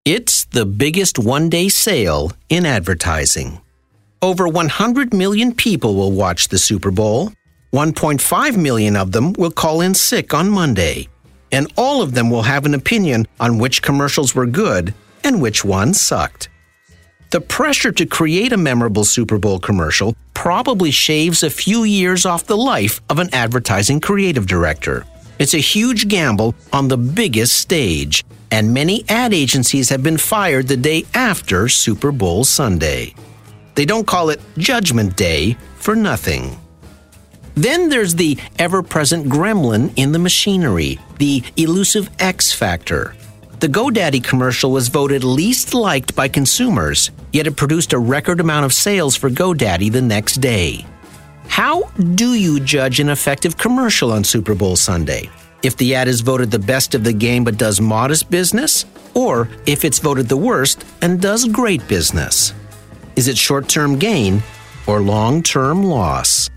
It's 0.06 0.46
the 0.46 0.68
biggest 0.68 1.18
one 1.18 1.50
day 1.50 1.68
sale 1.68 2.32
in 2.48 2.64
advertising. 2.64 3.60
Over 4.22 4.48
100 4.48 5.16
million 5.16 5.52
people 5.56 5.96
will 5.96 6.12
watch 6.12 6.50
the 6.50 6.60
Super 6.60 6.92
Bowl. 6.92 7.32
1.5 7.74 8.56
million 8.56 8.96
of 8.96 9.12
them 9.14 9.34
will 9.34 9.50
call 9.50 9.82
in 9.82 9.96
sick 9.96 10.32
on 10.32 10.52
Monday. 10.52 11.08
and 11.52 11.72
all 11.78 12.02
of 12.02 12.14
them 12.14 12.30
will 12.30 12.42
have 12.42 12.66
an 12.66 12.74
opinion 12.74 13.26
on 13.40 13.60
which 13.60 13.82
commercials 13.82 14.36
were 14.36 14.46
good 14.46 14.94
and 15.24 15.42
which 15.42 15.64
ones 15.64 16.02
sucked. 16.02 16.50
The 17.32 17.40
pressure 17.40 17.92
to 17.94 18.06
create 18.06 18.52
a 18.52 18.58
memorable 18.58 19.06
Super 19.06 19.38
Bowl 19.38 19.60
commercial 19.60 20.16
probably 20.34 20.92
shaves 20.92 21.44
a 21.44 21.50
few 21.50 21.84
years 21.84 22.26
off 22.26 22.46
the 22.46 22.58
life 22.58 23.00
of 23.10 23.20
an 23.20 23.30
advertising 23.34 24.02
creative 24.02 24.48
director. 24.48 25.06
It's 25.40 25.54
a 25.54 25.60
huge 25.60 26.08
gamble 26.08 26.56
on 26.74 26.88
the 26.88 26.98
biggest 26.98 27.58
stage, 27.58 28.24
and 28.52 28.74
many 28.74 29.04
ad 29.10 29.34
agencies 29.34 29.90
have 29.90 30.04
been 30.04 30.18
fired 30.18 30.68
the 30.68 30.78
day 30.78 31.06
after 31.14 31.68
Super 31.68 32.12
Bowl 32.12 32.44
Sunday. 32.44 33.14
They 33.76 33.86
don't 33.86 34.08
call 34.08 34.30
it 34.30 34.42
Judgment 34.58 35.16
Day 35.16 35.58
for 35.78 35.96
nothing. 35.96 36.58
Then 37.56 37.90
there's 37.90 38.16
the 38.16 38.38
ever 38.60 38.84
present 38.84 39.28
gremlin 39.28 39.94
in 39.96 40.12
the 40.12 40.20
machinery, 40.20 41.00
the 41.20 41.44
elusive 41.56 42.10
X 42.20 42.52
factor. 42.52 43.16
The 43.60 43.68
GoDaddy 43.68 44.24
commercial 44.24 44.72
was 44.72 44.90
voted 44.90 45.24
least 45.24 45.74
liked 45.74 46.16
by 46.16 46.28
consumers, 46.28 47.12
yet 47.32 47.48
it 47.48 47.56
produced 47.56 47.94
a 47.94 48.00
record 48.00 48.42
amount 48.42 48.66
of 48.66 48.74
sales 48.74 49.16
for 49.16 49.30
GoDaddy 49.30 49.92
the 49.92 50.02
next 50.02 50.36
day. 50.42 50.86
How 51.48 51.84
do 52.16 52.34
you 52.34 52.60
judge 52.60 53.00
an 53.00 53.10
effective 53.10 53.58
commercial 53.58 54.12
on 54.12 54.24
Super 54.26 54.56
Bowl 54.56 54.76
Sunday? 54.76 55.30
If 55.66 55.78
the 55.78 55.96
ad 55.96 56.08
is 56.08 56.22
voted 56.22 56.52
the 56.52 56.60
best 56.60 56.94
of 56.94 57.04
the 57.04 57.12
game 57.12 57.44
but 57.44 57.58
does 57.58 57.82
modest 57.82 58.30
business? 58.30 58.86
Or 59.16 59.50
if 59.66 59.84
it's 59.84 59.98
voted 59.98 60.30
the 60.30 60.38
worst 60.38 60.86
and 61.02 61.20
does 61.20 61.46
great 61.46 61.88
business? 61.88 62.54
Is 63.16 63.28
it 63.28 63.36
short 63.36 63.68
term 63.68 63.98
gain 63.98 64.44
or 64.86 65.02
long 65.02 65.42
term 65.42 65.84
loss? 65.84 66.52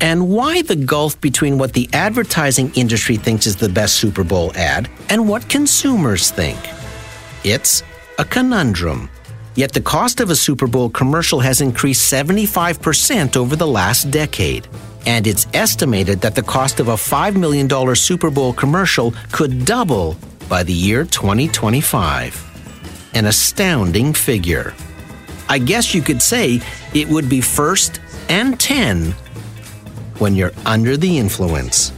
And 0.00 0.30
why 0.30 0.62
the 0.62 0.76
gulf 0.76 1.20
between 1.20 1.58
what 1.58 1.74
the 1.74 1.90
advertising 1.92 2.72
industry 2.74 3.16
thinks 3.16 3.46
is 3.46 3.56
the 3.56 3.68
best 3.68 3.96
Super 3.96 4.24
Bowl 4.24 4.50
ad 4.56 4.88
and 5.10 5.28
what 5.28 5.46
consumers 5.50 6.30
think? 6.30 6.58
It's 7.44 7.82
a 8.18 8.24
conundrum. 8.24 9.10
Yet 9.56 9.74
the 9.74 9.82
cost 9.82 10.20
of 10.20 10.30
a 10.30 10.36
Super 10.36 10.66
Bowl 10.66 10.88
commercial 10.88 11.40
has 11.40 11.60
increased 11.60 12.10
75% 12.10 13.36
over 13.36 13.56
the 13.56 13.66
last 13.66 14.10
decade. 14.10 14.66
And 15.08 15.26
it's 15.26 15.46
estimated 15.54 16.20
that 16.20 16.34
the 16.34 16.42
cost 16.42 16.80
of 16.80 16.88
a 16.88 16.94
$5 16.94 17.34
million 17.34 17.96
Super 17.96 18.30
Bowl 18.30 18.52
commercial 18.52 19.14
could 19.32 19.64
double 19.64 20.18
by 20.50 20.62
the 20.62 20.74
year 20.74 21.04
2025. 21.04 23.10
An 23.14 23.24
astounding 23.24 24.12
figure. 24.12 24.74
I 25.48 25.60
guess 25.60 25.94
you 25.94 26.02
could 26.02 26.20
say 26.20 26.60
it 26.92 27.08
would 27.08 27.26
be 27.26 27.40
first 27.40 28.02
and 28.28 28.60
10 28.60 29.12
when 30.18 30.34
you're 30.34 30.52
under 30.66 30.98
the 30.98 31.16
influence. 31.16 31.90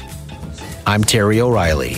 I'm 0.87 1.03
Terry 1.03 1.41
O'Reilly. 1.41 1.97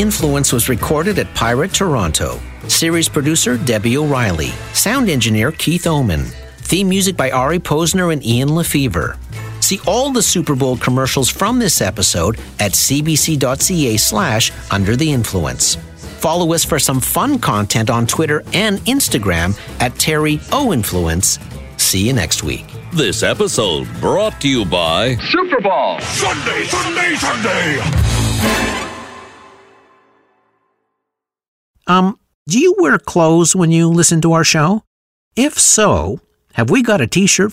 Influence 0.00 0.50
was 0.50 0.70
recorded 0.70 1.18
at 1.18 1.34
Pirate 1.34 1.74
Toronto. 1.74 2.40
Series 2.68 3.06
producer 3.06 3.58
Debbie 3.58 3.98
O'Reilly. 3.98 4.48
Sound 4.72 5.10
engineer 5.10 5.52
Keith 5.52 5.86
Oman. 5.86 6.24
Theme 6.56 6.88
music 6.88 7.18
by 7.18 7.30
Ari 7.30 7.58
Posner 7.58 8.10
and 8.10 8.24
Ian 8.24 8.48
LeFeuvre. 8.48 9.18
See 9.62 9.78
all 9.86 10.10
the 10.10 10.22
Super 10.22 10.54
Bowl 10.54 10.78
commercials 10.78 11.28
from 11.28 11.58
this 11.58 11.82
episode 11.82 12.38
at 12.60 12.72
cbc.ca 12.72 13.98
slash 13.98 14.50
under 14.70 14.96
the 14.96 15.12
influence. 15.12 15.74
Follow 15.74 16.54
us 16.54 16.64
for 16.64 16.78
some 16.78 17.00
fun 17.00 17.38
content 17.38 17.90
on 17.90 18.06
Twitter 18.06 18.42
and 18.54 18.78
Instagram 18.86 19.54
at 19.82 19.94
Terry 19.98 20.40
O 20.50 20.72
Influence. 20.72 21.38
See 21.76 22.06
you 22.06 22.14
next 22.14 22.42
week. 22.42 22.64
This 22.94 23.22
episode 23.22 23.86
brought 24.00 24.40
to 24.40 24.48
you 24.48 24.64
by 24.64 25.16
Super 25.16 25.60
Bowl! 25.60 26.00
Sunday, 26.00 26.64
Sunday, 26.64 27.16
Sunday! 27.16 28.79
Um, 31.90 32.20
do 32.46 32.60
you 32.60 32.76
wear 32.78 32.98
clothes 32.98 33.56
when 33.56 33.72
you 33.72 33.88
listen 33.88 34.20
to 34.20 34.32
our 34.32 34.44
show? 34.44 34.84
If 35.34 35.58
so, 35.58 36.20
have 36.52 36.70
we 36.70 36.84
got 36.84 37.00
a 37.00 37.08
t 37.08 37.26
shirt? 37.26 37.52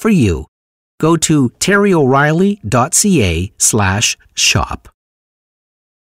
For 0.00 0.08
you, 0.08 0.46
go 0.98 1.18
to 1.18 1.50
terryoreilly.ca 1.60 3.52
slash 3.58 4.16
shop. 4.34 4.88